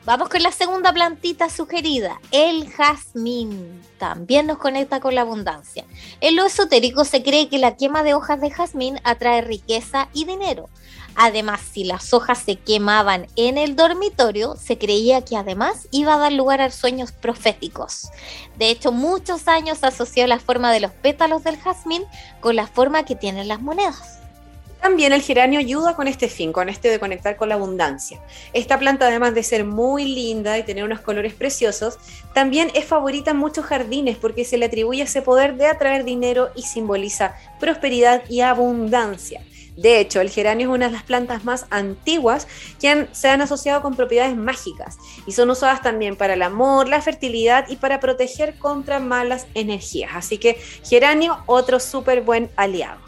Vamos 0.06 0.30
con 0.30 0.44
la 0.44 0.52
segunda 0.52 0.94
plantita 0.94 1.50
sugerida, 1.50 2.22
el 2.30 2.70
jazmín. 2.70 3.82
También 3.98 4.46
nos 4.46 4.60
conecta 4.60 5.00
con 5.00 5.16
la 5.16 5.22
abundancia. 5.22 5.84
En 6.22 6.36
lo 6.36 6.46
esotérico 6.46 7.06
se 7.06 7.24
cree 7.24 7.50
que 7.50 7.58
la 7.58 7.76
quema 7.76 8.04
de 8.04 8.14
hojas 8.14 8.40
de 8.40 8.52
jazmín 8.52 9.00
atrae 9.04 9.42
riqueza 9.42 10.08
y 10.14 10.26
dinero. 10.26 10.70
Además, 11.16 11.62
si 11.72 11.86
las 11.86 12.14
hojas 12.14 12.40
se 12.40 12.58
quemaban 12.58 13.28
en 13.36 13.58
el 13.58 13.76
dormitorio, 13.76 14.56
se 14.58 14.78
creía 14.78 15.24
que 15.24 15.38
además 15.38 15.88
iba 15.92 16.16
a 16.16 16.20
dar 16.20 16.34
lugar 16.34 16.62
a 16.62 16.72
sueños 16.72 17.12
proféticos. 17.12 18.10
De 18.58 18.70
hecho, 18.70 18.92
muchos 18.92 19.48
años 19.48 19.84
asoció 19.84 20.28
la 20.28 20.40
forma 20.40 20.74
de 20.74 20.82
los 20.82 20.92
pétalos 20.92 21.44
del 21.44 21.58
jazmín 21.58 22.04
con 22.42 22.56
la 22.56 22.68
forma 22.68 23.06
que 23.06 23.16
tienen 23.16 23.48
las 23.48 23.62
monedas. 23.62 24.20
También 24.86 25.14
el 25.14 25.24
geranio 25.24 25.60
ayuda 25.60 25.96
con 25.96 26.08
este 26.08 26.30
fin, 26.30 26.54
con 26.54 26.70
este 26.70 26.90
de 26.90 27.00
conectar 27.00 27.38
con 27.38 27.50
la 27.50 27.56
abundancia. 27.56 28.22
Esta 28.54 28.78
planta, 28.78 29.08
además 29.08 29.34
de 29.34 29.42
ser 29.42 29.66
muy 29.66 30.06
linda 30.06 30.60
y 30.60 30.64
tener 30.64 30.84
unos 30.84 31.02
colores 31.02 31.34
preciosos, 31.34 31.98
también 32.36 32.70
es 32.76 32.86
favorita 32.86 33.32
en 33.32 33.38
muchos 33.38 33.66
jardines 33.66 34.16
porque 34.16 34.46
se 34.46 34.58
le 34.58 34.66
atribuye 34.66 35.02
ese 35.02 35.24
poder 35.24 35.56
de 35.56 35.66
atraer 35.66 36.04
dinero 36.04 36.50
y 36.56 36.62
simboliza 36.62 37.36
prosperidad 37.60 38.22
y 38.30 38.42
abundancia. 38.42 39.42
De 39.76 40.00
hecho, 40.00 40.22
el 40.22 40.30
geranio 40.30 40.70
es 40.70 40.76
una 40.76 40.88
de 40.88 40.94
las 40.94 41.04
plantas 41.04 41.44
más 41.44 41.66
antiguas 41.70 42.48
que 42.80 43.08
se 43.12 43.30
han 43.30 43.42
asociado 43.42 43.82
con 43.82 43.96
propiedades 43.96 44.36
mágicas 44.36 44.98
y 45.26 45.34
son 45.34 45.50
usadas 45.50 45.82
también 45.82 46.16
para 46.16 46.36
el 46.36 46.42
amor, 46.42 46.88
la 46.88 47.02
fertilidad 47.02 47.68
y 47.70 47.76
para 47.76 48.00
proteger 48.00 48.58
contra 48.58 49.00
malas 49.00 49.48
energías. 49.54 50.12
Así 50.14 50.38
que 50.38 50.60
geranio, 50.84 51.40
otro 51.46 51.80
súper 51.80 52.22
buen 52.22 52.50
aliado. 52.56 53.06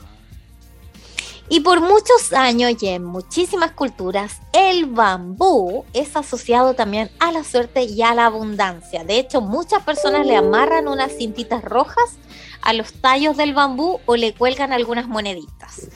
Y 1.50 1.62
por 1.62 1.80
muchos 1.80 2.34
años 2.34 2.74
y 2.82 2.88
en 2.88 3.06
muchísimas 3.06 3.72
culturas, 3.72 4.42
el 4.52 4.86
bambú 4.86 5.86
es 5.94 6.18
asociado 6.18 6.74
también 6.74 7.10
a 7.20 7.32
la 7.32 7.46
suerte 7.46 7.84
y 7.84 8.02
a 8.02 8.14
la 8.14 8.26
abundancia. 8.26 9.06
De 9.06 9.18
hecho, 9.18 9.40
muchas 9.40 9.82
personas 9.84 10.26
le 10.26 10.36
amarran 10.36 10.90
unas 10.90 11.16
cintitas 11.16 11.64
rojas 11.64 12.18
a 12.62 12.74
los 12.74 12.92
tallos 12.92 13.38
del 13.38 13.54
bambú 13.54 14.02
o 14.06 14.18
le 14.18 14.34
cuelgan 14.34 14.74
algunas 14.74 15.08
moneditas. 15.08 15.88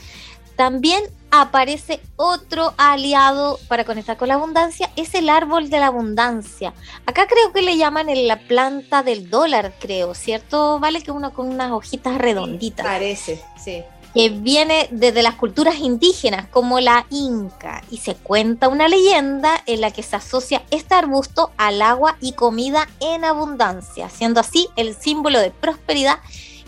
También 0.61 1.03
aparece 1.31 1.99
otro 2.17 2.75
aliado 2.77 3.57
para 3.67 3.83
conectar 3.83 4.15
con 4.15 4.27
la 4.27 4.35
abundancia, 4.35 4.91
es 4.95 5.15
el 5.15 5.27
árbol 5.27 5.71
de 5.71 5.79
la 5.79 5.87
abundancia. 5.87 6.75
Acá 7.07 7.25
creo 7.25 7.51
que 7.51 7.63
le 7.63 7.77
llaman 7.77 8.05
la 8.27 8.37
planta 8.37 9.01
del 9.01 9.31
dólar, 9.31 9.73
creo, 9.79 10.13
¿cierto? 10.13 10.79
Vale 10.79 11.01
que 11.01 11.09
uno 11.09 11.33
con 11.33 11.49
unas 11.49 11.71
hojitas 11.71 12.15
redonditas. 12.19 12.85
parece, 12.85 13.41
sí 13.57 13.83
que 14.13 14.29
viene 14.29 14.87
desde 14.91 15.23
las 15.23 15.33
culturas 15.33 15.79
indígenas 15.79 16.45
como 16.49 16.79
la 16.79 17.07
inca 17.09 17.81
y 17.89 17.97
se 17.97 18.13
cuenta 18.13 18.67
una 18.67 18.87
leyenda 18.87 19.63
en 19.65 19.81
la 19.81 19.89
que 19.89 20.03
se 20.03 20.17
asocia 20.17 20.61
este 20.69 20.93
arbusto 20.93 21.49
al 21.57 21.81
agua 21.81 22.17
y 22.21 22.33
comida 22.33 22.87
en 22.99 23.25
abundancia, 23.25 24.09
siendo 24.09 24.39
así 24.41 24.67
el 24.75 24.93
símbolo 24.93 25.39
de 25.39 25.49
prosperidad 25.49 26.19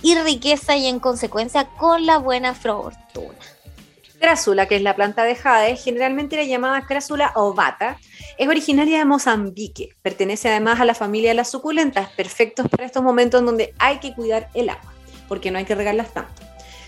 y 0.02 0.16
riqueza 0.16 0.78
y 0.78 0.88
en 0.88 1.00
consecuencia 1.00 1.66
con 1.78 2.08
la 2.08 2.18
buena 2.18 2.56
fortuna. 2.56 3.38
Crásula, 4.24 4.70
que 4.70 4.78
es 4.78 4.82
la 4.82 4.96
planta 4.96 5.26
de 5.26 5.36
jade, 5.36 5.76
generalmente 5.76 6.38
era 6.38 6.46
llamada 6.46 6.86
crásula 6.86 7.34
ovata, 7.36 7.98
es 8.38 8.48
originaria 8.48 9.00
de 9.00 9.04
Mozambique. 9.04 9.90
Pertenece 10.02 10.48
además 10.48 10.80
a 10.80 10.86
la 10.86 10.94
familia 10.94 11.32
de 11.32 11.36
las 11.36 11.52
suculentas, 11.52 12.08
perfectos 12.12 12.70
para 12.70 12.86
estos 12.86 13.04
momentos 13.04 13.42
en 13.42 13.48
donde 13.48 13.74
hay 13.80 13.98
que 14.00 14.14
cuidar 14.14 14.48
el 14.54 14.70
agua, 14.70 14.94
porque 15.28 15.52
no 15.52 15.58
hay 15.58 15.66
que 15.66 15.76
regarlas 15.76 16.14
tanto. 16.14 16.42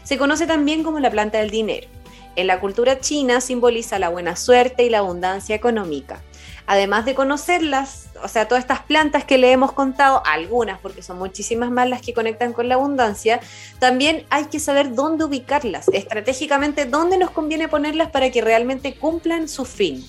Se 0.06 0.17
conoce 0.17 0.48
también 0.48 0.82
como 0.82 1.02
la 1.02 1.12
planta 1.12 1.39
del 1.39 1.50
dinero. 1.50 1.89
En 2.38 2.48
la 2.48 2.62
cultura 2.62 3.02
china 3.02 3.41
simboliza 3.41 4.00
la 4.00 4.08
buena 4.08 4.38
suerte 4.38 4.86
y 4.86 4.89
la 4.89 5.00
abundancia 5.00 5.58
económica. 5.58 6.24
Además 6.67 7.06
de 7.06 7.13
conocerlas, 7.13 8.08
o 8.23 8.28
sea, 8.28 8.47
todas 8.47 8.63
estas 8.63 8.82
plantas 8.82 9.23
que 9.23 9.38
le 9.38 9.51
hemos 9.51 9.71
contado, 9.71 10.23
algunas, 10.25 10.80
porque 10.80 11.04
son 11.04 11.19
muchísimas 11.19 11.69
más 11.69 11.88
las 11.88 12.01
que 12.01 12.13
conectan 12.13 12.54
con 12.54 12.67
la 12.67 12.75
abundancia, 12.75 13.39
también 13.78 14.25
hay 14.32 14.45
que 14.45 14.60
saber 14.60 14.95
dónde 14.95 15.25
ubicarlas, 15.25 15.88
estratégicamente 15.89 16.86
dónde 16.86 17.17
nos 17.17 17.30
conviene 17.30 17.67
ponerlas 17.67 18.10
para 18.10 18.32
que 18.32 18.41
realmente 18.41 18.95
cumplan 18.95 19.47
su 19.47 19.65
fin. 19.65 20.04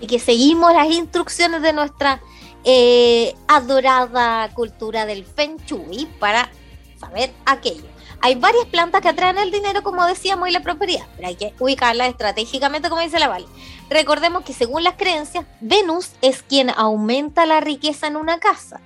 Y 0.00 0.08
que 0.08 0.18
seguimos 0.18 0.72
las 0.72 0.88
instrucciones 0.88 1.62
de 1.62 1.72
nuestra 1.72 2.20
eh, 2.64 3.34
adorada 3.46 4.50
cultura 4.54 5.06
del 5.06 5.24
Feng 5.24 5.58
Shui 5.66 6.08
para 6.18 6.50
saber 6.98 7.30
aquello. 7.46 7.94
Hay 8.20 8.36
varias 8.36 8.64
plantas 8.64 9.02
que 9.02 9.08
atraen 9.08 9.36
el 9.36 9.50
dinero, 9.50 9.82
como 9.82 10.06
decíamos, 10.06 10.48
y 10.48 10.52
la 10.52 10.60
prosperidad, 10.60 11.04
pero 11.14 11.28
hay 11.28 11.36
que 11.36 11.52
ubicarlas 11.58 12.08
estratégicamente, 12.08 12.88
como 12.88 13.02
dice 13.02 13.18
la 13.18 13.28
Vale. 13.28 13.44
Recordemos 13.90 14.44
que 14.44 14.52
según 14.52 14.82
las 14.82 14.94
creencias, 14.94 15.44
Venus 15.60 16.12
es 16.22 16.42
quien 16.42 16.70
aumenta 16.70 17.46
la 17.46 17.60
riqueza 17.60 18.06
en 18.06 18.16
una 18.16 18.40
casa. 18.40 18.80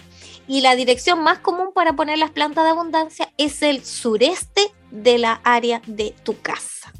Y 0.46 0.62
la 0.62 0.76
dirección 0.76 1.22
más 1.22 1.38
común 1.38 1.72
para 1.74 1.92
poner 1.92 2.18
las 2.18 2.30
plantas 2.30 2.64
de 2.64 2.70
abundancia 2.70 3.32
es 3.36 3.62
el 3.62 3.84
sureste 3.84 4.72
de 4.90 5.18
la 5.18 5.40
área 5.44 5.82
de 5.86 6.14
tu 6.24 6.40
casa. 6.40 6.92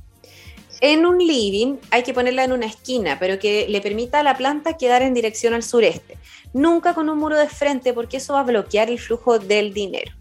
En 0.80 1.06
un 1.06 1.18
living 1.18 1.76
hay 1.90 2.04
que 2.04 2.14
ponerla 2.14 2.44
en 2.44 2.52
una 2.52 2.66
esquina, 2.66 3.18
pero 3.18 3.38
que 3.38 3.66
le 3.68 3.80
permita 3.80 4.20
a 4.20 4.22
la 4.22 4.36
planta 4.36 4.76
quedar 4.76 5.02
en 5.02 5.14
dirección 5.14 5.54
al 5.54 5.62
sureste. 5.62 6.18
nunca 6.54 6.94
con 6.94 7.10
un 7.10 7.18
muro 7.18 7.36
de 7.36 7.48
frente 7.48 7.92
porque 7.92 8.16
eso 8.16 8.32
va 8.32 8.40
a 8.40 8.44
bloquear 8.44 8.88
el 8.88 8.98
flujo 8.98 9.38
del 9.38 9.74
dinero. 9.74 10.12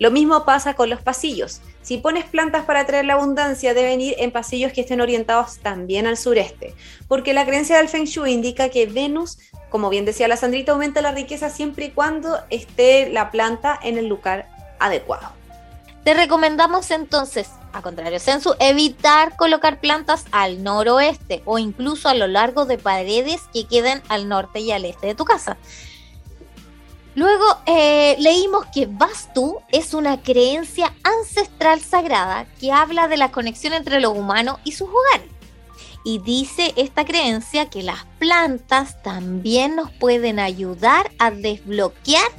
Lo 0.00 0.10
mismo 0.10 0.44
pasa 0.44 0.74
con 0.74 0.90
los 0.90 1.00
pasillos. 1.00 1.60
Si 1.86 1.98
pones 1.98 2.24
plantas 2.24 2.64
para 2.64 2.80
atraer 2.80 3.04
la 3.04 3.12
abundancia, 3.12 3.72
deben 3.72 4.00
ir 4.00 4.16
en 4.18 4.32
pasillos 4.32 4.72
que 4.72 4.80
estén 4.80 5.00
orientados 5.00 5.58
también 5.58 6.08
al 6.08 6.16
sureste, 6.16 6.74
porque 7.06 7.32
la 7.32 7.46
creencia 7.46 7.76
del 7.76 7.88
Feng 7.88 8.06
Shui 8.06 8.32
indica 8.32 8.70
que 8.70 8.86
Venus, 8.86 9.38
como 9.70 9.88
bien 9.88 10.04
decía 10.04 10.26
la 10.26 10.36
Sandrita, 10.36 10.72
aumenta 10.72 11.00
la 11.00 11.12
riqueza 11.12 11.48
siempre 11.48 11.84
y 11.84 11.90
cuando 11.92 12.40
esté 12.50 13.08
la 13.10 13.30
planta 13.30 13.78
en 13.80 13.98
el 13.98 14.08
lugar 14.08 14.48
adecuado. 14.80 15.28
Te 16.02 16.12
recomendamos 16.14 16.90
entonces, 16.90 17.50
a 17.72 17.82
contrario 17.82 18.18
Sensu, 18.18 18.56
evitar 18.58 19.36
colocar 19.36 19.78
plantas 19.78 20.24
al 20.32 20.64
noroeste 20.64 21.42
o 21.44 21.56
incluso 21.56 22.08
a 22.08 22.14
lo 22.14 22.26
largo 22.26 22.64
de 22.64 22.78
paredes 22.78 23.42
que 23.52 23.68
queden 23.68 24.02
al 24.08 24.28
norte 24.28 24.58
y 24.58 24.72
al 24.72 24.84
este 24.86 25.06
de 25.06 25.14
tu 25.14 25.24
casa. 25.24 25.56
Luego 27.16 27.46
eh, 27.64 28.14
leímos 28.18 28.66
que 28.66 28.84
Vastu 28.84 29.60
es 29.72 29.94
una 29.94 30.22
creencia 30.22 30.94
ancestral 31.02 31.80
sagrada 31.80 32.44
que 32.60 32.72
habla 32.72 33.08
de 33.08 33.16
la 33.16 33.32
conexión 33.32 33.72
entre 33.72 34.00
lo 34.00 34.10
humano 34.10 34.60
y 34.64 34.72
sus 34.72 34.90
hogares. 34.90 35.32
Y 36.04 36.18
dice 36.18 36.74
esta 36.76 37.06
creencia 37.06 37.70
que 37.70 37.82
las 37.82 38.04
plantas 38.18 39.02
también 39.02 39.76
nos 39.76 39.90
pueden 39.92 40.38
ayudar 40.38 41.10
a 41.18 41.30
desbloquear 41.30 42.30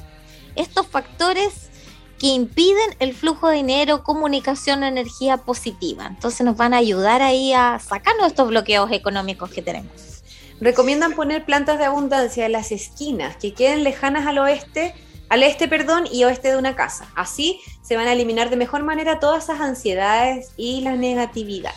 estos 0.54 0.86
factores 0.86 1.70
que 2.20 2.28
impiden 2.28 2.94
el 3.00 3.14
flujo 3.14 3.48
de 3.48 3.56
dinero, 3.56 4.04
comunicación, 4.04 4.84
energía 4.84 5.38
positiva. 5.38 6.06
Entonces 6.06 6.46
nos 6.46 6.56
van 6.56 6.72
a 6.72 6.76
ayudar 6.76 7.20
ahí 7.20 7.52
a 7.52 7.80
sacarnos 7.80 8.28
estos 8.28 8.46
bloqueos 8.46 8.92
económicos 8.92 9.50
que 9.50 9.60
tenemos. 9.60 10.07
Recomiendan 10.60 11.12
poner 11.12 11.44
plantas 11.44 11.78
de 11.78 11.84
abundancia 11.84 12.46
en 12.46 12.52
las 12.52 12.72
esquinas 12.72 13.36
que 13.36 13.54
queden 13.54 13.84
lejanas 13.84 14.26
al 14.26 14.38
oeste, 14.38 14.94
al 15.28 15.42
este, 15.42 15.68
perdón, 15.68 16.06
y 16.10 16.24
oeste 16.24 16.50
de 16.50 16.56
una 16.56 16.74
casa. 16.74 17.08
Así 17.14 17.60
se 17.82 17.96
van 17.96 18.08
a 18.08 18.12
eliminar 18.12 18.50
de 18.50 18.56
mejor 18.56 18.82
manera 18.82 19.20
todas 19.20 19.44
esas 19.44 19.60
ansiedades 19.60 20.52
y 20.56 20.80
la 20.80 20.96
negatividad. 20.96 21.74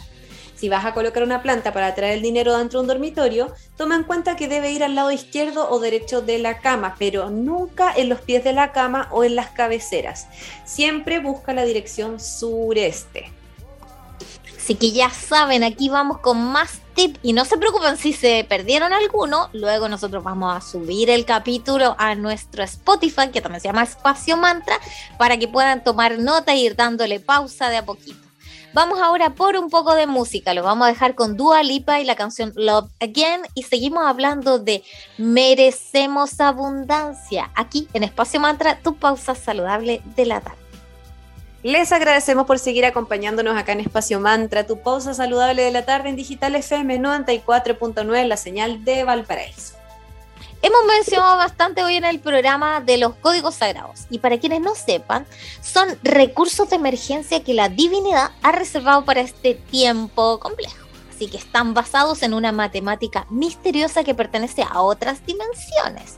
Si 0.55 0.69
vas 0.69 0.85
a 0.85 0.93
colocar 0.93 1.23
una 1.23 1.41
planta 1.41 1.73
para 1.73 1.87
atraer 1.87 2.13
el 2.13 2.21
dinero 2.21 2.55
dentro 2.55 2.79
de 2.79 2.83
un 2.83 2.87
dormitorio, 2.87 3.51
toma 3.77 3.95
en 3.95 4.03
cuenta 4.03 4.35
que 4.35 4.47
debe 4.47 4.71
ir 4.71 4.83
al 4.83 4.93
lado 4.93 5.11
izquierdo 5.11 5.69
o 5.69 5.79
derecho 5.79 6.21
de 6.21 6.37
la 6.37 6.59
cama, 6.59 6.95
pero 6.99 7.31
nunca 7.31 7.91
en 7.95 8.09
los 8.09 8.21
pies 8.21 8.43
de 8.43 8.53
la 8.53 8.71
cama 8.71 9.09
o 9.11 9.23
en 9.23 9.35
las 9.35 9.49
cabeceras. 9.49 10.27
Siempre 10.63 11.19
busca 11.19 11.53
la 11.53 11.65
dirección 11.65 12.19
sureste. 12.19 13.31
Así 14.71 14.79
que 14.79 14.91
ya 14.93 15.09
saben, 15.09 15.65
aquí 15.65 15.89
vamos 15.89 16.19
con 16.19 16.41
más 16.41 16.79
tips 16.93 17.19
y 17.23 17.33
no 17.33 17.43
se 17.43 17.57
preocupen 17.57 17.97
si 17.97 18.13
se 18.13 18.45
perdieron 18.47 18.93
alguno, 18.93 19.49
luego 19.51 19.89
nosotros 19.89 20.23
vamos 20.23 20.55
a 20.55 20.61
subir 20.61 21.09
el 21.09 21.25
capítulo 21.25 21.93
a 21.97 22.15
nuestro 22.15 22.63
Spotify, 22.63 23.31
que 23.33 23.41
también 23.41 23.59
se 23.59 23.67
llama 23.67 23.83
Espacio 23.83 24.37
Mantra, 24.37 24.79
para 25.17 25.35
que 25.35 25.49
puedan 25.49 25.83
tomar 25.83 26.19
nota 26.19 26.53
e 26.53 26.59
ir 26.59 26.77
dándole 26.77 27.19
pausa 27.19 27.67
de 27.67 27.75
a 27.75 27.85
poquito. 27.85 28.25
Vamos 28.73 29.01
ahora 29.01 29.31
por 29.31 29.57
un 29.57 29.69
poco 29.69 29.93
de 29.93 30.07
música, 30.07 30.53
lo 30.53 30.63
vamos 30.63 30.87
a 30.87 30.91
dejar 30.91 31.15
con 31.15 31.35
Dua 31.35 31.63
Lipa 31.63 31.99
y 31.99 32.05
la 32.05 32.15
canción 32.15 32.53
Love 32.55 32.89
Again 33.01 33.41
y 33.53 33.63
seguimos 33.63 34.05
hablando 34.05 34.57
de 34.57 34.85
merecemos 35.17 36.39
abundancia 36.39 37.51
aquí 37.55 37.89
en 37.91 38.03
Espacio 38.03 38.39
Mantra, 38.39 38.79
tu 38.81 38.95
pausa 38.95 39.35
saludable 39.35 40.01
de 40.15 40.25
la 40.25 40.39
tarde. 40.39 40.60
Les 41.63 41.91
agradecemos 41.91 42.47
por 42.47 42.57
seguir 42.57 42.85
acompañándonos 42.85 43.55
acá 43.55 43.73
en 43.73 43.81
Espacio 43.81 44.19
Mantra, 44.19 44.65
tu 44.65 44.81
pausa 44.81 45.13
saludable 45.13 45.61
de 45.61 45.71
la 45.71 45.85
tarde 45.85 46.09
en 46.09 46.15
Digital 46.15 46.55
FM 46.55 46.99
94.9, 46.99 48.25
la 48.25 48.35
señal 48.35 48.83
de 48.83 49.03
Valparaíso. 49.03 49.75
Hemos 50.63 50.85
mencionado 50.87 51.37
bastante 51.37 51.83
hoy 51.83 51.97
en 51.97 52.05
el 52.05 52.19
programa 52.19 52.81
de 52.81 52.97
los 52.97 53.13
códigos 53.15 53.55
sagrados 53.55 54.07
y 54.09 54.17
para 54.17 54.39
quienes 54.39 54.61
no 54.61 54.73
sepan, 54.73 55.27
son 55.61 55.87
recursos 56.01 56.67
de 56.71 56.77
emergencia 56.77 57.43
que 57.43 57.53
la 57.53 57.69
divinidad 57.69 58.31
ha 58.41 58.51
reservado 58.51 59.05
para 59.05 59.21
este 59.21 59.53
tiempo 59.53 60.39
complejo 60.39 60.90
y 61.21 61.27
que 61.27 61.37
están 61.37 61.73
basados 61.73 62.23
en 62.23 62.33
una 62.33 62.51
matemática 62.51 63.25
misteriosa 63.29 64.03
que 64.03 64.15
pertenece 64.15 64.63
a 64.63 64.81
otras 64.81 65.25
dimensiones. 65.25 66.17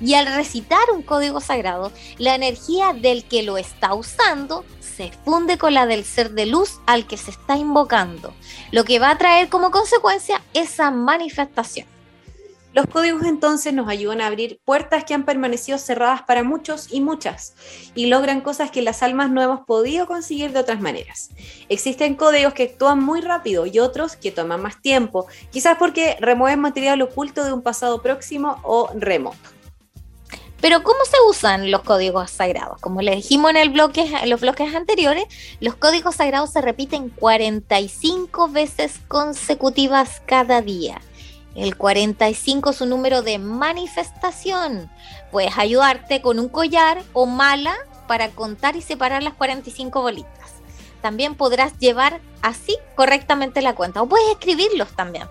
Y 0.00 0.14
al 0.14 0.26
recitar 0.26 0.90
un 0.92 1.02
código 1.02 1.40
sagrado, 1.40 1.92
la 2.18 2.34
energía 2.34 2.92
del 2.92 3.24
que 3.24 3.42
lo 3.42 3.58
está 3.58 3.94
usando 3.94 4.64
se 4.80 5.10
funde 5.24 5.58
con 5.58 5.74
la 5.74 5.86
del 5.86 6.04
ser 6.04 6.30
de 6.30 6.46
luz 6.46 6.80
al 6.86 7.06
que 7.06 7.16
se 7.16 7.30
está 7.30 7.56
invocando, 7.56 8.32
lo 8.70 8.84
que 8.84 8.98
va 8.98 9.10
a 9.10 9.18
traer 9.18 9.48
como 9.48 9.70
consecuencia 9.70 10.40
esa 10.52 10.90
manifestación. 10.90 11.93
Los 12.74 12.86
códigos 12.88 13.22
entonces 13.22 13.72
nos 13.72 13.88
ayudan 13.88 14.20
a 14.20 14.26
abrir 14.26 14.58
puertas 14.64 15.04
que 15.04 15.14
han 15.14 15.24
permanecido 15.24 15.78
cerradas 15.78 16.22
para 16.22 16.42
muchos 16.42 16.92
y 16.92 17.00
muchas 17.00 17.54
y 17.94 18.06
logran 18.06 18.40
cosas 18.40 18.72
que 18.72 18.82
las 18.82 19.00
almas 19.04 19.30
no 19.30 19.40
hemos 19.40 19.60
podido 19.60 20.08
conseguir 20.08 20.52
de 20.52 20.58
otras 20.58 20.80
maneras. 20.80 21.30
Existen 21.68 22.16
códigos 22.16 22.52
que 22.52 22.64
actúan 22.64 23.00
muy 23.00 23.20
rápido 23.20 23.66
y 23.66 23.78
otros 23.78 24.16
que 24.16 24.32
toman 24.32 24.60
más 24.60 24.82
tiempo, 24.82 25.28
quizás 25.52 25.78
porque 25.78 26.16
remueven 26.18 26.58
material 26.58 27.00
oculto 27.02 27.44
de 27.44 27.52
un 27.52 27.62
pasado 27.62 28.02
próximo 28.02 28.58
o 28.64 28.90
remoto. 28.92 29.38
Pero 30.60 30.82
¿cómo 30.82 30.98
se 31.04 31.18
usan 31.28 31.70
los 31.70 31.82
códigos 31.82 32.30
sagrados? 32.30 32.80
Como 32.80 33.02
les 33.02 33.16
dijimos 33.16 33.50
en, 33.50 33.58
el 33.58 33.68
bloque, 33.68 34.00
en 34.20 34.30
los 34.30 34.40
bloques 34.40 34.74
anteriores, 34.74 35.26
los 35.60 35.76
códigos 35.76 36.16
sagrados 36.16 36.50
se 36.50 36.60
repiten 36.60 37.08
45 37.10 38.48
veces 38.48 38.98
consecutivas 39.06 40.22
cada 40.26 40.60
día. 40.60 41.00
El 41.54 41.76
45 41.76 42.70
es 42.70 42.80
un 42.80 42.88
número 42.88 43.22
de 43.22 43.38
manifestación. 43.38 44.90
Puedes 45.30 45.56
ayudarte 45.56 46.20
con 46.20 46.38
un 46.38 46.48
collar 46.48 47.02
o 47.12 47.26
mala 47.26 47.74
para 48.08 48.30
contar 48.30 48.76
y 48.76 48.82
separar 48.82 49.22
las 49.22 49.34
45 49.34 50.02
bolitas. 50.02 50.54
También 51.00 51.34
podrás 51.34 51.78
llevar 51.78 52.20
así 52.42 52.76
correctamente 52.96 53.62
la 53.62 53.74
cuenta 53.74 54.02
o 54.02 54.08
puedes 54.08 54.28
escribirlos 54.30 54.94
también. 54.96 55.28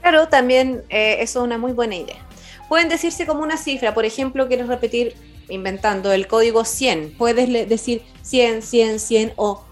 Claro, 0.00 0.28
también 0.28 0.84
eh, 0.90 1.16
eso 1.20 1.40
es 1.40 1.44
una 1.44 1.58
muy 1.58 1.72
buena 1.72 1.96
idea. 1.96 2.24
Pueden 2.68 2.88
decirse 2.88 3.26
como 3.26 3.42
una 3.42 3.56
cifra, 3.56 3.94
por 3.94 4.04
ejemplo, 4.04 4.48
quieres 4.48 4.68
repetir 4.68 5.16
inventando 5.48 6.12
el 6.12 6.26
código 6.26 6.64
100, 6.64 7.14
puedes 7.16 7.68
decir 7.68 8.02
100, 8.22 8.62
100, 8.62 9.00
100 9.00 9.32
o 9.36 9.64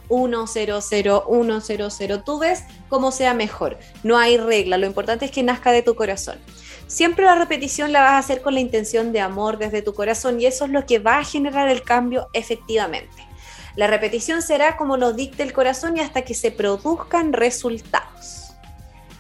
100, 1.63 1.91
100. 1.91 2.25
Tú 2.25 2.39
ves 2.39 2.65
cómo 2.89 3.11
sea 3.11 3.35
mejor. 3.35 3.79
No 4.03 4.19
hay 4.19 4.37
regla, 4.37 4.79
lo 4.79 4.87
importante 4.87 5.25
es 5.25 5.31
que 5.31 5.43
nazca 5.43 5.73
de 5.73 5.83
tu 5.83 5.95
corazón. 5.95 6.39
Siempre 6.87 7.25
la 7.25 7.35
repetición 7.35 7.93
la 7.93 8.03
vas 8.03 8.13
a 8.13 8.19
hacer 8.19 8.43
con 8.43 8.55
la 8.55 8.61
intención 8.61 9.13
de 9.13 9.21
amor 9.21 9.59
desde 9.59 9.83
tu 9.83 9.93
corazón 9.95 10.41
y 10.41 10.47
eso 10.47 10.67
es 10.67 10.71
lo 10.71 10.87
que 10.87 11.01
va 11.01 11.19
a 11.19 11.25
generar 11.25 11.69
el 11.69 11.83
cambio 11.83 12.29
efectivamente. 12.33 13.27
La 13.75 13.89
repetición 13.89 14.41
será 14.41 14.77
como 14.77 14.97
lo 14.97 15.13
dicte 15.13 15.43
el 15.43 15.53
corazón 15.53 15.97
y 15.97 16.01
hasta 16.01 16.23
que 16.23 16.35
se 16.35 16.53
produzcan 16.53 17.33
resultados. 17.33 18.53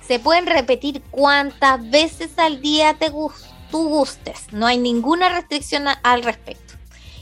Se 0.06 0.20
pueden 0.20 0.46
repetir 0.46 1.02
cuantas 1.10 1.90
veces 1.90 2.38
al 2.38 2.60
día 2.60 2.94
te 2.94 3.10
tú 3.10 3.88
gustes, 3.88 4.46
no 4.52 4.66
hay 4.66 4.78
ninguna 4.78 5.28
restricción 5.28 5.86
al 6.02 6.22
respecto. 6.22 6.74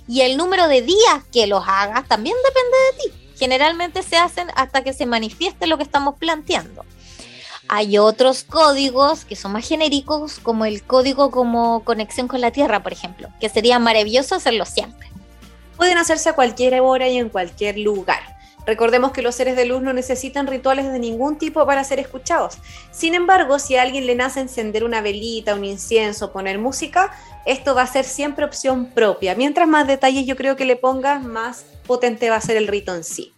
Y 0.07 0.21
el 0.21 0.37
número 0.37 0.69
de 0.69 0.83
días 0.83 1.25
que 1.33 1.47
los 1.47 1.65
hagas 1.67 2.07
también 2.07 2.37
depende 2.45 2.77
de 2.77 3.11
ti 3.19 3.24
generalmente 3.37 4.03
se 4.03 4.17
hacen 4.17 4.49
hasta 4.57 4.83
que 4.83 4.93
se 4.93 5.07
manifieste 5.07 5.67
lo 5.67 5.77
que 5.77 5.83
estamos 5.83 6.17
planteando. 6.17 6.85
Hay 7.69 7.97
otros 7.97 8.45
códigos 8.45 9.25
que 9.25 9.37
son 9.37 9.53
más 9.53 9.67
genéricos, 9.67 10.39
como 10.39 10.67
el 10.67 10.83
código 10.83 11.31
como 11.31 11.83
conexión 11.85 12.29
con 12.29 12.41
la 12.41 12.51
Tierra, 12.51 12.83
por 12.83 12.93
ejemplo, 12.93 13.29
que 13.41 13.49
sería 13.49 13.79
maravilloso 13.79 14.35
hacerlo 14.35 14.67
siempre. 14.67 15.09
Pueden 15.77 15.99
hacerse 15.99 16.29
a 16.29 16.35
cualquier 16.35 16.81
hora 16.81 17.09
y 17.09 17.17
en 17.17 17.31
cualquier 17.31 17.79
lugar. 17.79 18.35
Recordemos 18.67 19.13
que 19.13 19.23
los 19.23 19.35
seres 19.35 19.57
de 19.57 19.67
luz 19.67 19.83
no 19.83 19.93
necesitan 19.93 20.47
rituales 20.47 20.91
de 20.91 20.99
ningún 20.99 21.37
tipo 21.37 21.67
para 21.67 21.85
ser 21.85 21.99
escuchados. 21.99 22.59
Sin 22.91 23.15
embargo, 23.15 23.59
si 23.59 23.77
a 23.77 23.83
alguien 23.83 24.07
le 24.07 24.15
nace 24.15 24.41
encender 24.41 24.85
una 24.85 25.03
velita, 25.03 25.55
un 25.55 25.65
incienso, 25.65 26.33
poner 26.33 26.59
música, 26.59 27.13
esto 27.45 27.75
va 27.75 27.83
a 27.83 27.87
ser 27.87 28.05
siempre 28.05 28.45
opción 28.45 28.87
propia. 28.87 29.35
Mientras 29.35 29.69
más 29.69 29.87
detalles 29.87 30.25
yo 30.25 30.37
creo 30.37 30.57
que 30.57 30.65
le 30.65 30.77
pongas, 30.77 31.23
más 31.23 31.67
potente 31.87 32.31
va 32.31 32.37
a 32.37 32.41
ser 32.41 32.57
el 32.57 32.69
rito 32.69 32.95
en 32.95 33.05
sí. 33.05 33.35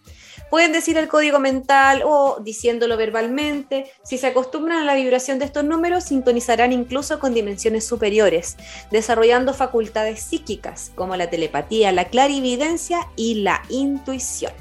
Pueden 0.49 0.71
decir 0.71 0.97
el 0.97 1.09
código 1.09 1.39
mental 1.39 2.03
o 2.05 2.39
diciéndolo 2.41 2.95
verbalmente. 2.95 3.91
Si 4.03 4.17
se 4.17 4.27
acostumbran 4.27 4.79
a 4.79 4.85
la 4.85 4.95
vibración 4.95 5.39
de 5.39 5.45
estos 5.45 5.65
números, 5.65 6.05
sintonizarán 6.05 6.71
incluso 6.71 7.19
con 7.19 7.33
dimensiones 7.33 7.85
superiores, 7.85 8.55
desarrollando 8.89 9.53
facultades 9.53 10.21
psíquicas 10.21 10.91
como 10.95 11.17
la 11.17 11.29
telepatía, 11.29 11.91
la 11.91 12.05
clarividencia 12.05 13.09
y 13.17 13.35
la 13.41 13.61
intuición 13.69 14.53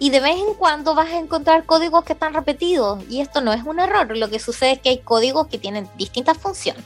y 0.00 0.10
de 0.10 0.20
vez 0.20 0.36
en 0.36 0.54
cuando 0.54 0.94
vas 0.94 1.08
a 1.08 1.18
encontrar 1.18 1.64
códigos 1.64 2.04
que 2.04 2.12
están 2.12 2.34
repetidos 2.34 3.02
y 3.08 3.20
esto 3.20 3.40
no 3.40 3.52
es 3.52 3.64
un 3.64 3.80
error, 3.80 4.16
lo 4.16 4.30
que 4.30 4.38
sucede 4.38 4.72
es 4.72 4.78
que 4.80 4.90
hay 4.90 4.98
códigos 4.98 5.48
que 5.48 5.58
tienen 5.58 5.88
distintas 5.96 6.38
funciones. 6.38 6.84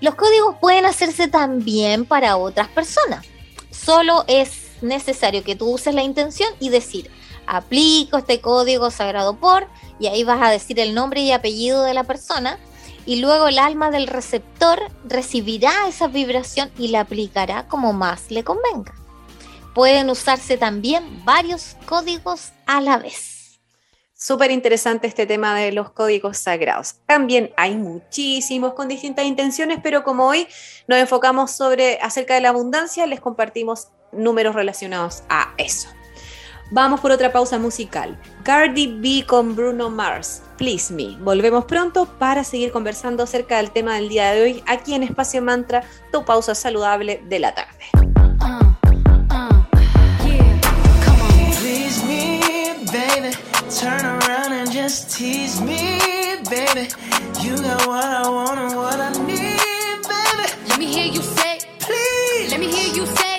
Los 0.00 0.14
códigos 0.14 0.56
pueden 0.60 0.84
hacerse 0.84 1.28
también 1.28 2.04
para 2.04 2.36
otras 2.36 2.68
personas, 2.68 3.24
solo 3.70 4.24
es 4.28 4.67
necesario 4.82 5.44
que 5.44 5.56
tú 5.56 5.70
uses 5.70 5.94
la 5.94 6.02
intención 6.02 6.50
y 6.60 6.68
decir, 6.68 7.10
aplico 7.46 8.18
este 8.18 8.40
código 8.40 8.90
sagrado 8.90 9.36
por, 9.36 9.66
y 9.98 10.06
ahí 10.06 10.24
vas 10.24 10.42
a 10.42 10.50
decir 10.50 10.78
el 10.80 10.94
nombre 10.94 11.20
y 11.20 11.32
apellido 11.32 11.84
de 11.84 11.94
la 11.94 12.04
persona 12.04 12.58
y 13.08 13.16
luego 13.16 13.48
el 13.48 13.58
alma 13.58 13.90
del 13.90 14.06
receptor 14.06 14.78
recibirá 15.04 15.72
esa 15.88 16.08
vibración 16.08 16.70
y 16.76 16.88
la 16.88 17.00
aplicará 17.00 17.66
como 17.66 17.94
más 17.94 18.30
le 18.30 18.44
convenga. 18.44 18.94
Pueden 19.74 20.10
usarse 20.10 20.58
también 20.58 21.24
varios 21.24 21.76
códigos 21.86 22.52
a 22.66 22.82
la 22.82 22.98
vez. 22.98 23.60
Súper 24.12 24.50
interesante 24.50 25.06
este 25.06 25.24
tema 25.24 25.54
de 25.54 25.72
los 25.72 25.90
códigos 25.90 26.36
sagrados. 26.36 26.96
También 27.06 27.52
hay 27.56 27.76
muchísimos 27.76 28.74
con 28.74 28.88
distintas 28.88 29.24
intenciones, 29.24 29.78
pero 29.82 30.02
como 30.02 30.26
hoy 30.26 30.46
nos 30.86 30.98
enfocamos 30.98 31.52
sobre 31.52 31.98
acerca 32.02 32.34
de 32.34 32.40
la 32.40 32.48
abundancia, 32.48 33.06
les 33.06 33.20
compartimos 33.20 33.88
números 34.12 34.54
relacionados 34.54 35.22
a 35.28 35.52
eso. 35.58 35.88
Vamos 36.70 37.00
por 37.00 37.10
otra 37.10 37.32
pausa 37.32 37.58
musical. 37.58 38.18
Cardi 38.42 38.98
B 38.98 39.24
con 39.26 39.56
Bruno 39.56 39.88
Mars, 39.88 40.42
Please 40.58 40.92
Me. 40.92 41.16
Volvemos 41.20 41.64
pronto 41.64 42.06
para 42.18 42.44
seguir 42.44 42.72
conversando 42.72 43.22
acerca 43.22 43.56
del 43.56 43.70
tema 43.70 43.94
del 43.94 44.10
día 44.10 44.32
de 44.32 44.42
hoy 44.42 44.62
aquí 44.66 44.94
en 44.94 45.02
Espacio 45.02 45.40
Mantra, 45.40 45.82
tu 46.12 46.24
pausa 46.24 46.54
saludable 46.54 47.22
de 47.26 47.38
la 47.38 47.54
tarde. 47.54 47.84
Turn 53.78 54.04
around 54.04 54.52
and 54.54 54.72
just 54.72 55.10
tease 55.16 55.60
me, 55.60 56.00
baby. 56.50 56.88
You 57.40 57.54
got 57.58 57.86
what 57.86 58.04
I 58.04 58.28
want 58.28 58.58
and 58.58 58.74
what 58.74 58.98
I 58.98 59.12
need, 59.24 59.38
baby. 60.08 60.48
Let 60.68 60.78
me 60.78 60.86
hear 60.86 61.06
you 61.06 61.22
say, 61.22 61.58
please. 61.78 62.50
Let 62.50 62.60
me 62.60 62.66
hear 62.66 62.92
you 62.92 63.06
say. 63.06 63.37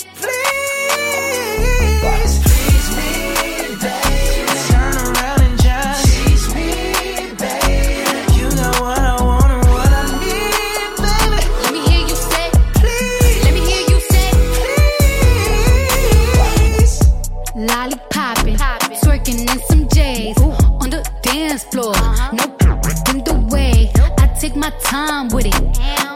My 24.59 24.69
time 24.81 25.29
with 25.29 25.45
it. 25.45 26.08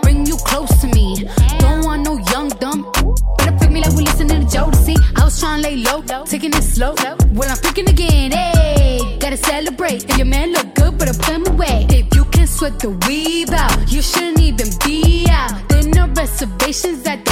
Slow. 6.74 6.96
Well, 7.38 7.50
I'm 7.50 7.58
freaking 7.58 7.90
again. 7.90 8.32
Hey, 8.32 9.18
gotta 9.20 9.38
celebrate. 9.38 10.10
If 10.10 10.18
your 10.18 10.26
man 10.26 10.52
look 10.54 10.74
good, 10.76 10.98
but 10.98 11.08
I 11.08 11.14
put 11.14 11.36
him 11.38 11.46
away. 11.54 11.86
If 11.90 12.16
you 12.16 12.26
can 12.26 12.48
sweat 12.48 12.80
the 12.80 12.92
weave 13.08 13.52
out, 13.52 13.92
you 13.92 14.02
shouldn't 14.02 14.40
even 14.40 14.70
be 14.86 15.28
out. 15.30 15.70
There 15.70 15.84
no 15.84 16.08
reservations 16.08 17.06
at 17.06 17.23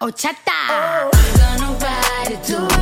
horchata. 0.00 0.50
Oh. 0.68 1.10
Gonna 1.36 1.78
ride 1.78 2.32
it, 2.32 2.75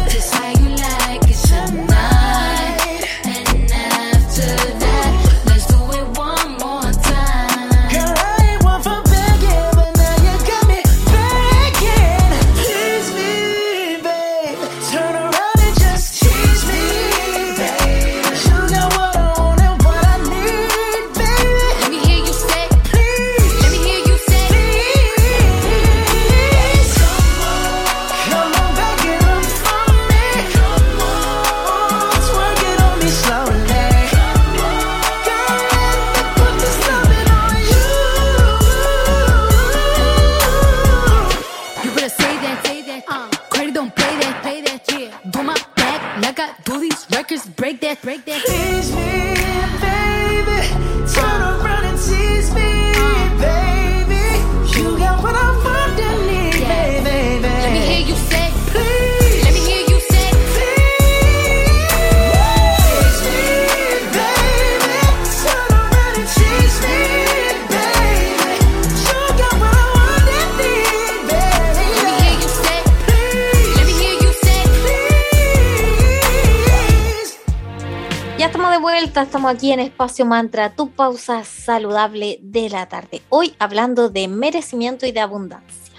vuelta, 79.14 79.30
estamos 79.30 79.54
aquí 79.54 79.70
en 79.70 79.78
Espacio 79.78 80.26
Mantra, 80.26 80.74
tu 80.74 80.90
pausa 80.90 81.44
saludable 81.44 82.40
de 82.42 82.68
la 82.68 82.88
tarde. 82.88 83.22
Hoy 83.28 83.54
hablando 83.60 84.08
de 84.08 84.26
merecimiento 84.26 85.06
y 85.06 85.12
de 85.12 85.20
abundancia. 85.20 85.94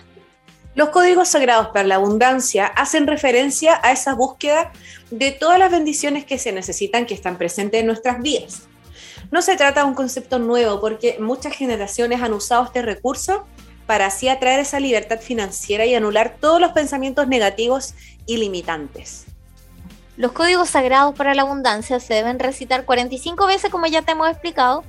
Los 0.75 0.89
códigos 0.89 1.29
sagrados 1.29 1.67
para 1.67 1.87
la 1.87 1.95
abundancia 1.95 2.65
hacen 2.65 3.07
referencia 3.07 3.79
a 3.83 3.93
esa 3.93 4.15
búsqueda 4.15 4.73
de 5.11 5.31
todas 5.31 5.57
las 5.59 5.71
bendiciones 5.71 6.25
que 6.25 6.37
se 6.37 6.51
necesitan 6.51 7.05
que 7.05 7.13
están 7.13 7.37
presentes 7.37 7.79
en 7.79 7.87
nuestras 7.87 8.21
vidas. 8.21 8.63
No 9.31 9.41
se 9.41 9.55
trata 9.55 9.83
de 9.83 9.87
un 9.87 9.95
concepto 9.95 10.37
nuevo 10.37 10.81
porque 10.81 11.15
muchas 11.17 11.55
generaciones 11.55 12.21
han 12.21 12.33
usado 12.33 12.65
este 12.65 12.81
recurso 12.81 13.47
para 13.85 14.07
así 14.07 14.27
atraer 14.27 14.59
esa 14.59 14.81
libertad 14.81 15.21
financiera 15.21 15.85
y 15.85 15.95
anular 15.95 16.35
todos 16.41 16.59
los 16.59 16.73
pensamientos 16.73 17.29
negativos 17.29 17.93
y 18.25 18.37
limitantes. 18.37 19.24
Los 20.17 20.31
códigos 20.31 20.69
sagrados 20.69 21.13
para 21.13 21.33
la 21.33 21.41
abundancia 21.41 21.99
se 21.99 22.13
deben 22.13 22.39
recitar 22.39 22.85
45 22.85 23.47
veces, 23.47 23.69
como 23.69 23.85
ya 23.85 24.01
te 24.01 24.13
hemos 24.13 24.29
explicado, 24.29 24.83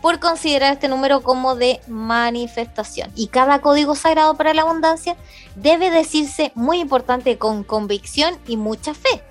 por 0.00 0.18
considerar 0.18 0.72
este 0.72 0.88
número 0.88 1.22
como 1.22 1.54
de 1.54 1.80
manifestación. 1.86 3.12
Y 3.14 3.28
cada 3.28 3.60
código 3.60 3.94
sagrado 3.94 4.34
para 4.36 4.54
la 4.54 4.62
abundancia 4.62 5.16
debe 5.54 5.90
decirse, 5.90 6.50
muy 6.56 6.80
importante, 6.80 7.38
con 7.38 7.62
convicción 7.62 8.36
y 8.46 8.56
mucha 8.56 8.92
fe. 8.94 9.22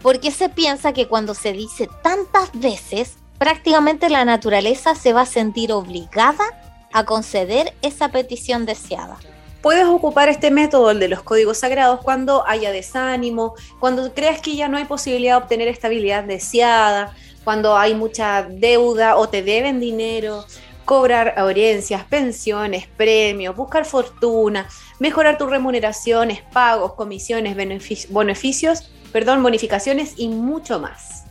Porque 0.00 0.30
se 0.30 0.48
piensa 0.48 0.92
que 0.92 1.08
cuando 1.08 1.34
se 1.34 1.52
dice 1.52 1.88
tantas 2.02 2.50
veces, 2.52 3.16
prácticamente 3.38 4.08
la 4.08 4.24
naturaleza 4.24 4.94
se 4.94 5.12
va 5.12 5.22
a 5.22 5.26
sentir 5.26 5.72
obligada 5.72 6.44
a 6.92 7.04
conceder 7.04 7.74
esa 7.82 8.10
petición 8.10 8.64
deseada. 8.64 9.18
Puedes 9.62 9.84
ocupar 9.84 10.28
este 10.30 10.50
método, 10.50 10.90
el 10.90 11.00
de 11.00 11.08
los 11.08 11.22
códigos 11.22 11.58
sagrados, 11.58 12.00
cuando 12.02 12.46
haya 12.46 12.72
desánimo, 12.72 13.54
cuando 13.78 14.14
creas 14.14 14.40
que 14.40 14.56
ya 14.56 14.68
no 14.68 14.78
hay 14.78 14.86
posibilidad 14.86 15.36
de 15.36 15.42
obtener 15.42 15.68
estabilidad 15.68 16.24
deseada, 16.24 17.14
cuando 17.44 17.76
hay 17.76 17.94
mucha 17.94 18.42
deuda 18.42 19.16
o 19.16 19.28
te 19.28 19.42
deben 19.42 19.78
dinero, 19.78 20.46
cobrar 20.86 21.34
herencias, 21.36 22.04
pensiones, 22.04 22.86
premios, 22.96 23.54
buscar 23.54 23.84
fortuna, 23.84 24.66
mejorar 24.98 25.36
tus 25.36 25.50
remuneraciones, 25.50 26.42
pagos, 26.52 26.94
comisiones, 26.94 27.54
benefic- 27.54 28.08
beneficios, 28.08 28.90
perdón, 29.12 29.42
bonificaciones 29.42 30.14
y 30.16 30.28
mucho 30.28 30.80
más. 30.80 31.24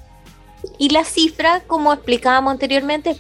Y 0.77 0.89
la 0.89 1.03
cifra, 1.03 1.61
como 1.65 1.93
explicábamos 1.93 2.51
anteriormente, 2.51 3.17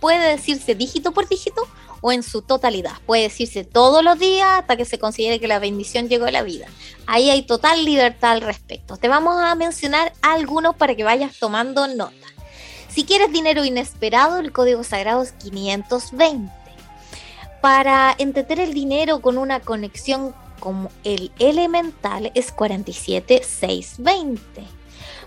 puede 0.00 0.30
decirse 0.30 0.74
dígito 0.74 1.12
por 1.12 1.28
dígito 1.28 1.66
o 2.00 2.12
en 2.12 2.22
su 2.22 2.42
totalidad. 2.42 2.92
Puede 3.06 3.22
decirse 3.22 3.64
todos 3.64 4.04
los 4.04 4.18
días 4.18 4.48
hasta 4.58 4.76
que 4.76 4.84
se 4.84 4.98
considere 4.98 5.40
que 5.40 5.48
la 5.48 5.58
bendición 5.58 6.08
llegó 6.08 6.26
a 6.26 6.30
la 6.30 6.42
vida. 6.42 6.66
Ahí 7.06 7.30
hay 7.30 7.42
total 7.42 7.84
libertad 7.84 8.32
al 8.32 8.40
respecto. 8.40 8.96
Te 8.96 9.08
vamos 9.08 9.36
a 9.38 9.54
mencionar 9.54 10.12
algunos 10.22 10.76
para 10.76 10.94
que 10.94 11.04
vayas 11.04 11.38
tomando 11.38 11.86
nota. 11.88 12.14
Si 12.88 13.04
quieres 13.04 13.32
dinero 13.32 13.64
inesperado, 13.64 14.38
el 14.38 14.52
código 14.52 14.82
sagrado 14.82 15.22
es 15.22 15.32
520. 15.32 16.50
Para 17.60 18.14
entender 18.18 18.58
el 18.58 18.74
dinero 18.74 19.20
con 19.20 19.38
una 19.38 19.60
conexión 19.60 20.34
como 20.60 20.90
el 21.04 21.30
elemental 21.38 22.32
es 22.34 22.52
47620. 22.52 24.64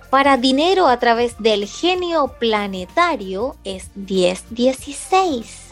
Para 0.09 0.37
dinero 0.37 0.87
a 0.87 0.97
través 0.99 1.35
del 1.39 1.67
genio 1.67 2.35
planetario 2.39 3.55
es 3.63 3.89
1016. 3.95 5.62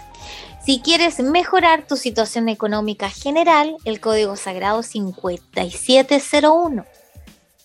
Si 0.63 0.79
quieres 0.79 1.19
mejorar 1.19 1.87
tu 1.87 1.97
situación 1.97 2.47
económica 2.47 3.09
general, 3.09 3.77
el 3.83 3.99
código 3.99 4.35
sagrado 4.35 4.83
5701. 4.83 6.85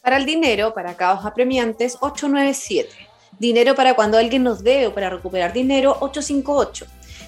Para 0.01 0.17
el 0.17 0.25
dinero, 0.25 0.73
para 0.73 0.97
caos 0.97 1.27
apremiantes, 1.27 1.99
897. 2.01 2.89
Dinero 3.39 3.75
para 3.75 3.95
cuando 3.95 4.17
alguien 4.17 4.45
nos 4.45 4.65
dé 4.65 4.87
o 4.87 4.95
para 4.95 5.11
recuperar 5.11 5.53
dinero, 5.53 5.99
858. 6.01 6.87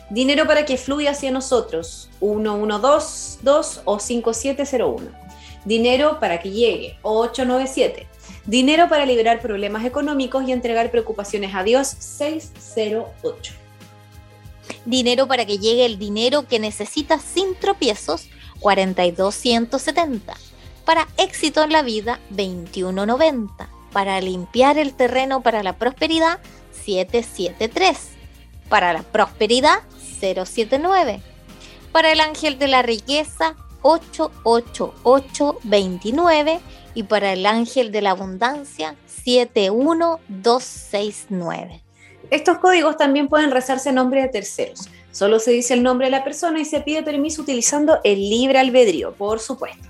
Dinero 0.08 0.46
para 0.46 0.64
que 0.64 0.78
fluya 0.78 1.10
hacia 1.10 1.30
nosotros, 1.30 2.08
1122 2.22 3.82
o 3.84 3.98
5701. 3.98 5.10
Dinero 5.66 6.18
para 6.18 6.40
que 6.40 6.50
llegue, 6.50 6.96
897. 7.02 8.06
Dinero 8.46 8.88
para 8.88 9.04
liberar 9.04 9.40
problemas 9.40 9.84
económicos 9.84 10.48
y 10.48 10.52
entregar 10.52 10.90
preocupaciones 10.90 11.54
a 11.54 11.62
Dios, 11.62 11.88
608. 11.88 13.67
Dinero 14.84 15.26
para 15.26 15.46
que 15.46 15.58
llegue 15.58 15.84
el 15.84 15.98
dinero 15.98 16.46
que 16.46 16.58
necesitas 16.58 17.22
sin 17.22 17.54
tropiezos, 17.54 18.28
42170. 18.60 20.36
Para 20.84 21.08
éxito 21.16 21.62
en 21.62 21.72
la 21.72 21.82
vida, 21.82 22.20
2190. 22.30 23.68
Para 23.92 24.20
limpiar 24.20 24.78
el 24.78 24.94
terreno 24.94 25.42
para 25.42 25.62
la 25.62 25.76
prosperidad, 25.76 26.40
773. 26.84 27.98
Para 28.68 28.92
la 28.92 29.02
prosperidad, 29.02 29.80
079. 30.20 31.22
Para 31.92 32.12
el 32.12 32.20
ángel 32.20 32.58
de 32.58 32.68
la 32.68 32.82
riqueza, 32.82 33.56
88829. 33.82 36.60
Y 36.94 37.02
para 37.04 37.32
el 37.32 37.46
ángel 37.46 37.92
de 37.92 38.02
la 38.02 38.10
abundancia, 38.10 38.96
71269. 39.06 41.88
Estos 42.31 42.59
códigos 42.59 42.97
también 42.97 43.29
pueden 43.29 43.51
rezarse 43.51 43.89
en 43.89 43.95
nombre 43.95 44.22
de 44.22 44.29
terceros. 44.29 44.89
Solo 45.12 45.39
se 45.41 45.51
dice 45.51 45.74
el 45.74 45.83
nombre 45.83 46.07
de 46.07 46.11
la 46.11 46.24
persona 46.24 46.61
y 46.61 46.64
se 46.64 46.81
pide 46.81 47.03
permiso 47.03 47.43
utilizando 47.43 47.99
el 48.05 48.29
libre 48.29 48.59
albedrío, 48.59 49.12
por 49.14 49.41
supuesto. 49.41 49.89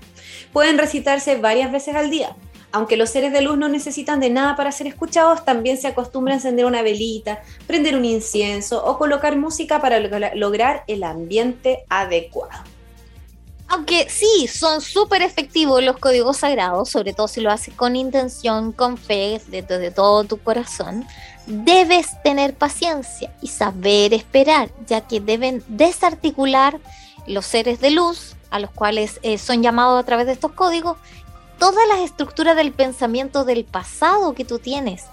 Pueden 0.53 0.77
recitarse 0.77 1.35
varias 1.35 1.71
veces 1.71 1.95
al 1.95 2.09
día. 2.09 2.35
Aunque 2.71 2.97
los 2.97 3.09
seres 3.09 3.33
de 3.33 3.41
luz 3.41 3.57
no 3.57 3.67
necesitan 3.67 4.19
de 4.19 4.29
nada 4.29 4.55
para 4.55 4.71
ser 4.71 4.87
escuchados, 4.87 5.43
también 5.43 5.77
se 5.77 5.87
acostumbra 5.87 6.33
a 6.33 6.37
encender 6.37 6.65
una 6.65 6.83
velita, 6.83 7.41
prender 7.65 7.95
un 7.95 8.05
incienso 8.05 8.83
o 8.85 8.97
colocar 8.97 9.35
música 9.37 9.81
para 9.81 9.99
logra- 9.99 10.33
lograr 10.35 10.83
el 10.87 11.03
ambiente 11.03 11.83
adecuado. 11.89 12.63
Aunque 13.67 14.07
sí, 14.09 14.47
son 14.47 14.81
súper 14.81 15.21
efectivos 15.21 15.83
los 15.83 15.97
códigos 15.97 16.37
sagrados, 16.37 16.89
sobre 16.89 17.13
todo 17.13 17.27
si 17.27 17.41
lo 17.41 17.51
haces 17.51 17.73
con 17.75 17.95
intención, 17.95 18.71
con 18.71 18.97
fe, 18.97 19.39
desde 19.47 19.77
de 19.77 19.91
todo 19.91 20.23
tu 20.23 20.37
corazón, 20.37 21.05
debes 21.49 22.21
tener 22.23 22.53
paciencia 22.53 23.33
y 23.41 23.47
saber 23.47 24.13
esperar, 24.13 24.69
ya 24.87 25.01
que 25.01 25.19
deben 25.19 25.63
desarticular 25.67 26.79
los 27.27 27.45
seres 27.45 27.79
de 27.81 27.91
luz, 27.91 28.35
a 28.51 28.59
los 28.59 28.71
cuales 28.71 29.19
eh, 29.23 29.37
son 29.37 29.61
llamados 29.61 29.99
a 29.99 30.05
través 30.05 30.27
de 30.27 30.33
estos 30.33 30.51
códigos, 30.53 30.97
todas 31.57 31.87
las 31.87 31.99
estructuras 31.99 32.55
del 32.55 32.71
pensamiento 32.71 33.45
del 33.45 33.65
pasado 33.65 34.33
que 34.33 34.45
tú 34.45 34.59
tienes. 34.59 35.05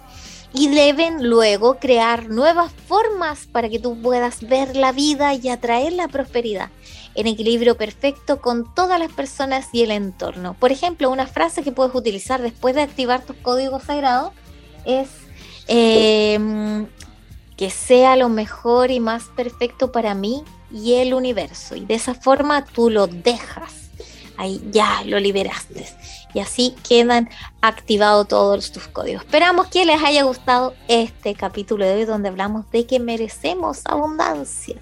Y 0.52 0.68
deben 0.68 1.28
luego 1.28 1.78
crear 1.78 2.28
nuevas 2.28 2.72
formas 2.86 3.46
para 3.50 3.68
que 3.68 3.78
tú 3.78 4.00
puedas 4.00 4.40
ver 4.40 4.76
la 4.76 4.92
vida 4.92 5.34
y 5.34 5.48
atraer 5.48 5.92
la 5.92 6.08
prosperidad 6.08 6.70
en 7.14 7.26
equilibrio 7.26 7.76
perfecto 7.76 8.40
con 8.40 8.72
todas 8.74 9.00
las 9.00 9.12
personas 9.12 9.68
y 9.72 9.82
el 9.82 9.90
entorno. 9.90 10.54
Por 10.54 10.70
ejemplo, 10.70 11.10
una 11.10 11.26
frase 11.26 11.62
que 11.62 11.72
puedes 11.72 11.94
utilizar 11.94 12.40
después 12.40 12.74
de 12.74 12.82
activar 12.82 13.22
tus 13.22 13.36
códigos 13.36 13.84
sagrados 13.84 14.32
es 14.84 15.08
eh, 15.68 16.86
que 17.56 17.70
sea 17.70 18.16
lo 18.16 18.28
mejor 18.28 18.90
y 18.90 19.00
más 19.00 19.24
perfecto 19.36 19.92
para 19.92 20.14
mí 20.14 20.44
y 20.70 20.94
el 20.94 21.14
universo. 21.14 21.76
Y 21.76 21.84
de 21.84 21.94
esa 21.94 22.14
forma 22.14 22.64
tú 22.64 22.90
lo 22.90 23.06
dejas. 23.06 23.90
Ahí 24.36 24.62
ya 24.70 25.02
lo 25.04 25.18
liberaste. 25.18 25.86
Y 26.34 26.40
así 26.40 26.74
quedan 26.86 27.30
activados 27.62 28.28
todos 28.28 28.70
tus 28.70 28.86
códigos. 28.88 29.24
Esperamos 29.24 29.68
que 29.68 29.86
les 29.86 30.02
haya 30.02 30.24
gustado 30.24 30.74
este 30.88 31.34
capítulo 31.34 31.86
de 31.86 31.94
hoy 31.94 32.04
donde 32.04 32.28
hablamos 32.28 32.70
de 32.70 32.86
que 32.86 33.00
merecemos 33.00 33.80
abundancia. 33.86 34.76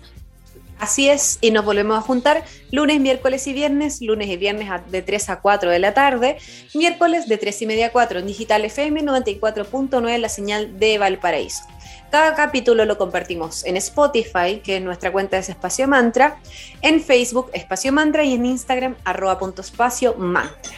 Así 0.78 1.08
es, 1.08 1.38
y 1.40 1.50
nos 1.50 1.64
volvemos 1.64 1.96
a 1.96 2.02
juntar 2.02 2.44
lunes, 2.70 3.00
miércoles 3.00 3.46
y 3.46 3.52
viernes, 3.52 4.00
lunes 4.00 4.28
y 4.28 4.36
viernes 4.36 4.68
de 4.90 5.02
3 5.02 5.30
a 5.30 5.40
4 5.40 5.70
de 5.70 5.78
la 5.78 5.94
tarde, 5.94 6.36
miércoles 6.74 7.28
de 7.28 7.38
3 7.38 7.62
y 7.62 7.66
media 7.66 7.86
a 7.86 7.92
4 7.92 8.18
en 8.18 8.26
Digital 8.26 8.64
FM 8.64 9.02
94.9 9.02 10.18
la 10.18 10.28
señal 10.28 10.78
de 10.78 10.98
Valparaíso. 10.98 11.62
Cada 12.10 12.34
capítulo 12.34 12.84
lo 12.84 12.98
compartimos 12.98 13.64
en 13.64 13.76
Spotify, 13.76 14.60
que 14.62 14.80
nuestra 14.80 15.10
cuenta 15.10 15.38
es 15.38 15.48
Espacio 15.48 15.88
Mantra, 15.88 16.38
en 16.82 17.02
Facebook 17.02 17.50
Espacio 17.52 17.92
Mantra 17.92 18.24
y 18.24 18.34
en 18.34 18.46
Instagram 18.46 18.94
arroba 19.04 19.38
punto 19.38 19.62
espacio 19.62 20.14
mantra. 20.16 20.74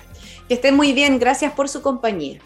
Que 0.49 0.55
estén 0.55 0.76
muy 0.76 0.92
bien, 0.92 1.18
gracias 1.18 1.53
por 1.53 1.68
su 1.68 1.82
compañía. 1.82 2.38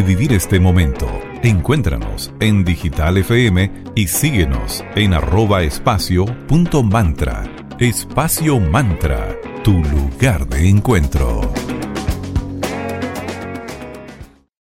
Revivir 0.00 0.32
este 0.32 0.58
momento. 0.58 1.06
Encuéntranos 1.42 2.32
en 2.40 2.64
Digital 2.64 3.18
FM 3.18 3.70
y 3.94 4.06
síguenos 4.06 4.82
en 4.94 5.12
arroba 5.12 5.62
espacio 5.62 6.24
punto 6.46 6.82
mantra. 6.82 7.44
Espacio 7.78 8.58
Mantra, 8.60 9.36
tu 9.62 9.72
lugar 9.72 10.46
de 10.48 10.70
encuentro. 10.70 11.39